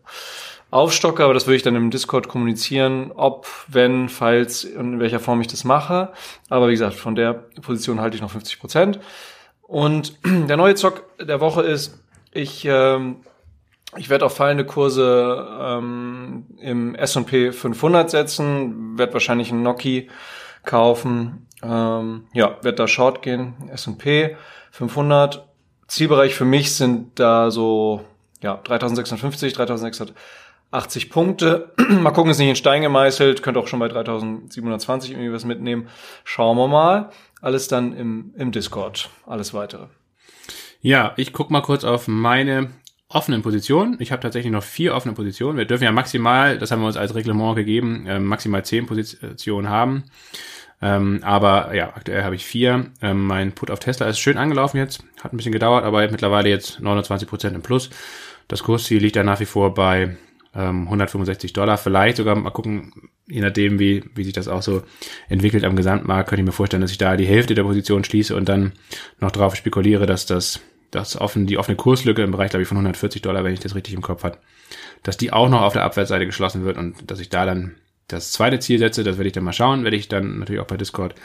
[0.69, 5.41] aufstocke, aber das würde ich dann im Discord kommunizieren, ob, wenn, falls, in welcher Form
[5.41, 6.13] ich das mache.
[6.49, 8.99] Aber wie gesagt, von der Position halte ich noch 50 Prozent.
[9.61, 11.99] Und der neue Zock der Woche ist,
[12.31, 13.17] ich ähm,
[13.97, 20.09] ich werde auf fallende Kurse ähm, im S&P 500 setzen, werde wahrscheinlich einen Noki
[20.63, 21.47] kaufen.
[21.63, 23.69] Ähm, ja, wird da Short gehen.
[23.71, 24.35] S&P
[24.71, 25.47] 500.
[25.87, 28.05] Zielbereich für mich sind da so
[28.41, 31.73] ja 3650, 3680 Punkte.
[31.89, 33.43] mal gucken, ist nicht in Stein gemeißelt.
[33.43, 35.89] Könnte auch schon bei 3720 irgendwie was mitnehmen.
[36.23, 37.09] Schauen wir mal.
[37.41, 39.09] Alles dann im, im Discord.
[39.25, 39.87] Alles weitere.
[40.79, 42.71] Ja, ich guck mal kurz auf meine
[43.13, 43.97] offenen Positionen.
[43.99, 45.57] Ich habe tatsächlich noch vier offene Positionen.
[45.57, 49.69] Wir dürfen ja maximal, das haben wir uns als Reglement gegeben, äh, maximal zehn Positionen
[49.69, 50.03] haben.
[50.81, 52.87] Ähm, aber ja, aktuell habe ich vier.
[53.01, 55.03] Ähm, mein Put auf Tesla ist schön angelaufen jetzt.
[55.23, 57.89] Hat ein bisschen gedauert, aber mittlerweile jetzt 29 Prozent im Plus.
[58.47, 60.17] Das Kursziel liegt da nach wie vor bei
[60.55, 61.77] ähm, 165 Dollar.
[61.77, 62.93] Vielleicht sogar mal gucken,
[63.27, 64.81] je nachdem, wie, wie sich das auch so
[65.29, 68.35] entwickelt am Gesamtmarkt, könnte ich mir vorstellen, dass ich da die Hälfte der Position schließe
[68.35, 68.73] und dann
[69.19, 70.61] noch drauf spekuliere, dass das
[70.91, 73.75] das offen, die offene Kurslücke im Bereich, glaube ich, von 140 Dollar, wenn ich das
[73.75, 74.37] richtig im Kopf habe,
[75.03, 77.75] dass die auch noch auf der Abwärtsseite geschlossen wird und dass ich da dann
[78.07, 80.67] das zweite Ziel setze, das werde ich dann mal schauen, werde ich dann natürlich auch
[80.67, 81.15] bei Discord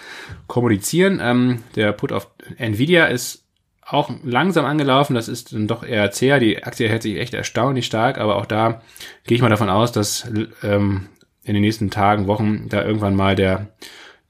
[0.46, 1.20] kommunizieren.
[1.20, 3.44] Ähm, der Put auf Nvidia ist
[3.82, 7.86] auch langsam angelaufen, das ist dann doch eher zäh, die Aktie hält sich echt erstaunlich
[7.86, 8.82] stark, aber auch da
[9.24, 10.28] gehe ich mal davon aus, dass
[10.62, 11.08] ähm,
[11.44, 13.68] in den nächsten Tagen, Wochen da irgendwann mal der,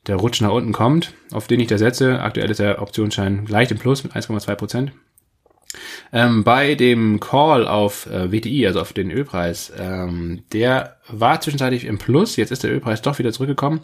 [0.07, 2.21] der Rutsch nach unten kommt, auf den ich da setze.
[2.21, 4.93] Aktuell ist der Optionsschein leicht im Plus mit 1,2 Prozent.
[6.13, 11.85] Ähm, bei dem Call auf äh, WTI, also auf den Ölpreis, ähm, der war zwischenzeitlich
[11.85, 12.37] im Plus.
[12.37, 13.81] Jetzt ist der Ölpreis doch wieder zurückgekommen.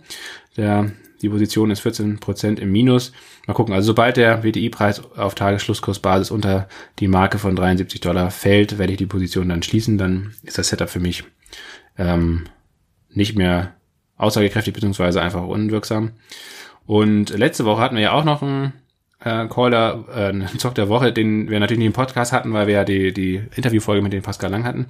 [0.56, 3.12] Der, die Position ist 14% im Minus.
[3.46, 6.68] Mal gucken, also sobald der WTI-Preis auf Tagesschlusskursbasis unter
[6.98, 9.98] die Marke von 73 Dollar fällt, werde ich die Position dann schließen.
[9.98, 11.24] Dann ist das Setup für mich
[11.98, 12.44] ähm,
[13.10, 13.74] nicht mehr
[14.16, 16.12] aussagekräftig beziehungsweise einfach unwirksam.
[16.86, 18.72] Und letzte Woche hatten wir ja auch noch ein
[19.24, 22.66] äh, Caller, äh, einen Zock der Woche, den wir natürlich nicht im Podcast hatten, weil
[22.66, 24.86] wir ja die, die Interviewfolge mit dem Pascal Lang hatten.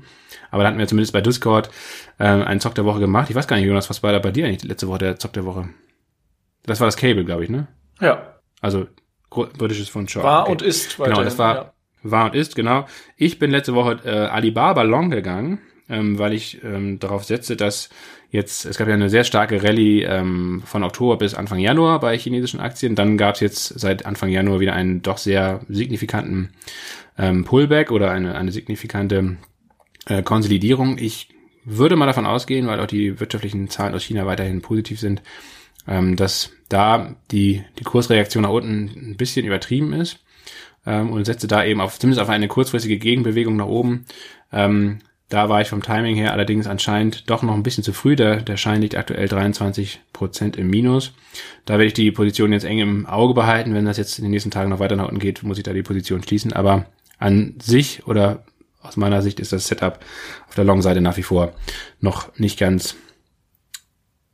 [0.51, 1.71] Aber da hatten wir zumindest bei Discord
[2.19, 3.31] äh, einen Zock der Woche gemacht.
[3.31, 5.33] Ich weiß gar nicht, Jonas, was war da bei dir eigentlich letzte Woche der Zock
[5.33, 5.69] der Woche?
[6.65, 7.67] Das war das Cable, glaube ich, ne?
[8.01, 8.37] Ja.
[8.61, 8.87] Also
[9.31, 10.23] britisches von Shaw.
[10.23, 10.53] War okay.
[10.53, 11.73] und ist Genau, das war, ja.
[12.03, 12.87] war und ist, genau.
[13.17, 15.61] Ich bin letzte Woche äh, Alibaba Long gegangen,
[15.93, 17.91] ähm, weil ich ähm, darauf setze, dass
[18.31, 22.17] jetzt, es gab ja eine sehr starke Rallye ähm, von Oktober bis Anfang Januar bei
[22.17, 22.95] chinesischen Aktien.
[22.95, 26.51] Dann gab es jetzt seit Anfang Januar wieder einen doch sehr signifikanten
[27.19, 29.37] ähm, Pullback oder eine, eine signifikante
[30.07, 30.97] äh, Konsolidierung.
[30.97, 31.29] Ich
[31.65, 35.23] würde mal davon ausgehen, weil auch die wirtschaftlichen Zahlen aus China weiterhin positiv sind,
[35.87, 40.21] ähm, dass da die, die Kursreaktion nach unten ein bisschen übertrieben ist
[40.87, 44.07] ähm, und setze da eben auf, zumindest auf eine kurzfristige Gegenbewegung nach oben.
[44.53, 45.01] Ähm,
[45.33, 48.17] da war ich vom Timing her allerdings anscheinend doch noch ein bisschen zu früh.
[48.17, 51.13] Der, der Schein liegt aktuell 23 Prozent im Minus.
[51.65, 53.75] Da werde ich die Position jetzt eng im Auge behalten.
[53.75, 55.73] Wenn das jetzt in den nächsten Tagen noch weiter nach unten geht, muss ich da
[55.73, 56.53] die Position schließen.
[56.53, 56.85] Aber
[57.19, 58.45] an sich oder
[58.83, 60.01] aus meiner Sicht ist das Setup
[60.49, 61.55] auf der Long-Seite nach wie vor
[61.99, 62.95] noch nicht ganz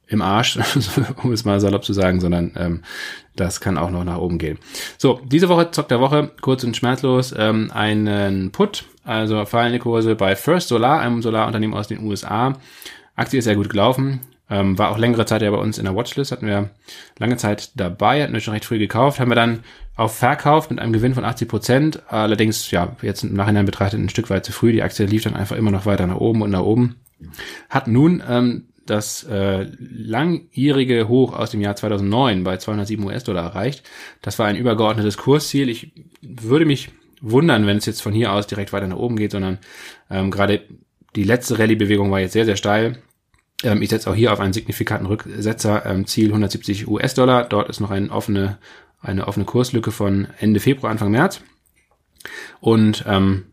[0.09, 0.59] im Arsch,
[1.23, 2.83] um es mal salopp zu sagen, sondern ähm,
[3.37, 4.59] das kann auch noch nach oben gehen.
[4.97, 10.15] So, diese Woche zockt der Woche, kurz und schmerzlos, ähm, einen Put, also fallende Kurse
[10.15, 12.59] bei First Solar, einem Solarunternehmen aus den USA.
[13.17, 15.97] Aktie ist sehr gut gelaufen, ähm, war auch längere Zeit ja bei uns in der
[15.97, 16.71] Watchlist, hatten wir
[17.19, 19.61] lange Zeit dabei, hatten wir schon recht früh gekauft, haben wir dann
[19.97, 24.11] auf Verkauf mit einem Gewinn von 80 Prozent, allerdings, ja, jetzt im Nachhinein betrachtet ein
[24.11, 26.51] Stück weit zu früh, die Aktie lief dann einfach immer noch weiter nach oben und
[26.51, 26.97] nach oben.
[27.71, 33.89] Hat nun ähm, das äh, langjährige Hoch aus dem Jahr 2009 bei 207 US-Dollar erreicht.
[34.21, 35.69] Das war ein übergeordnetes Kursziel.
[35.71, 36.91] Ich würde mich
[37.21, 39.59] wundern, wenn es jetzt von hier aus direkt weiter nach oben geht, sondern
[40.11, 40.63] ähm, gerade
[41.17, 42.99] die letzte Rallye-Bewegung war jetzt sehr, sehr steil.
[43.63, 47.45] Ähm, ich setze auch hier auf einen signifikanten Rücksetzer, ähm, Ziel 170 US-Dollar.
[47.45, 48.59] Dort ist noch eine offene,
[49.01, 51.41] eine offene Kurslücke von Ende Februar, Anfang März.
[52.61, 53.47] Und ähm,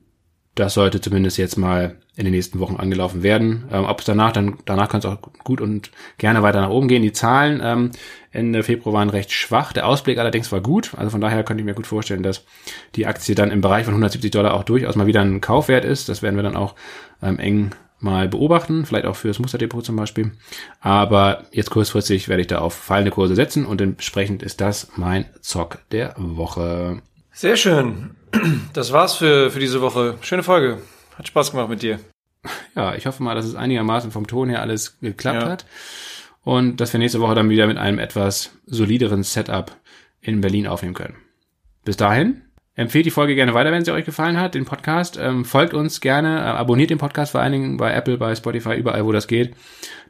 [0.55, 3.65] das sollte zumindest jetzt mal in den nächsten Wochen angelaufen werden.
[3.71, 6.87] Ähm, Ob es danach, dann danach kann es auch gut und gerne weiter nach oben
[6.87, 7.03] gehen.
[7.03, 7.91] Die Zahlen ähm,
[8.31, 9.73] Ende Februar waren recht schwach.
[9.73, 10.93] Der Ausblick allerdings war gut.
[10.95, 12.45] Also von daher könnte ich mir gut vorstellen, dass
[12.95, 16.07] die Aktie dann im Bereich von 170 Dollar auch durchaus mal wieder ein Kaufwert ist.
[16.07, 16.75] Das werden wir dann auch
[17.21, 20.31] ähm, eng mal beobachten, vielleicht auch fürs Musterdepot zum Beispiel.
[20.79, 25.25] Aber jetzt kurzfristig werde ich da auf fallende Kurse setzen und entsprechend ist das mein
[25.41, 27.01] Zock der Woche.
[27.31, 28.11] Sehr schön.
[28.73, 30.17] Das war's für, für diese Woche.
[30.21, 30.79] Schöne Folge.
[31.17, 31.99] Hat Spaß gemacht mit dir.
[32.75, 35.49] Ja, ich hoffe mal, dass es einigermaßen vom Ton her alles geklappt ja.
[35.49, 35.65] hat.
[36.43, 39.75] Und dass wir nächste Woche dann wieder mit einem etwas solideren Setup
[40.21, 41.15] in Berlin aufnehmen können.
[41.83, 42.41] Bis dahin,
[42.77, 45.17] Empfehlt die Folge gerne weiter, wenn sie euch gefallen hat, den Podcast.
[45.17, 48.75] Ähm, folgt uns gerne, äh, abonniert den Podcast vor allen Dingen bei Apple, bei Spotify,
[48.75, 49.55] überall, wo das geht.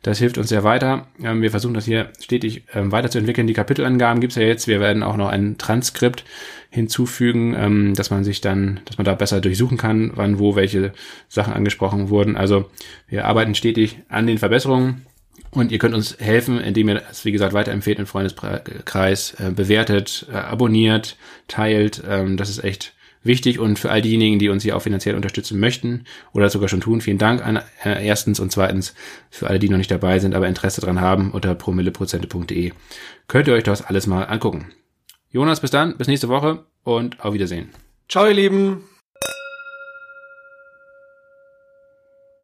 [0.01, 1.07] Das hilft uns sehr weiter.
[1.23, 3.45] Ähm, wir versuchen das hier stetig ähm, weiterzuentwickeln.
[3.45, 4.67] Die Kapitelangaben gibt's ja jetzt.
[4.67, 6.25] Wir werden auch noch ein Transkript
[6.71, 10.91] hinzufügen, ähm, dass man sich dann, dass man da besser durchsuchen kann, wann, wo welche
[11.29, 12.35] Sachen angesprochen wurden.
[12.35, 12.69] Also
[13.07, 15.05] wir arbeiten stetig an den Verbesserungen
[15.51, 20.27] Und ihr könnt uns helfen, indem ihr es, wie gesagt, weiterempfehlt im Freundeskreis, äh, bewertet,
[20.31, 21.17] äh, abonniert,
[21.47, 22.03] teilt.
[22.07, 22.93] Ähm, das ist echt
[23.25, 26.81] wichtig und für all diejenigen, die uns hier auch finanziell unterstützen möchten oder sogar schon
[26.81, 28.93] tun, vielen Dank an, äh, erstens und zweitens
[29.29, 32.71] für alle, die noch nicht dabei sind, aber Interesse dran haben, unter promilleprozente.de
[33.27, 34.67] könnt ihr euch das alles mal angucken.
[35.31, 37.69] Jonas, bis dann, bis nächste Woche und auf Wiedersehen.
[38.07, 38.94] Ciao, ihr Lieben.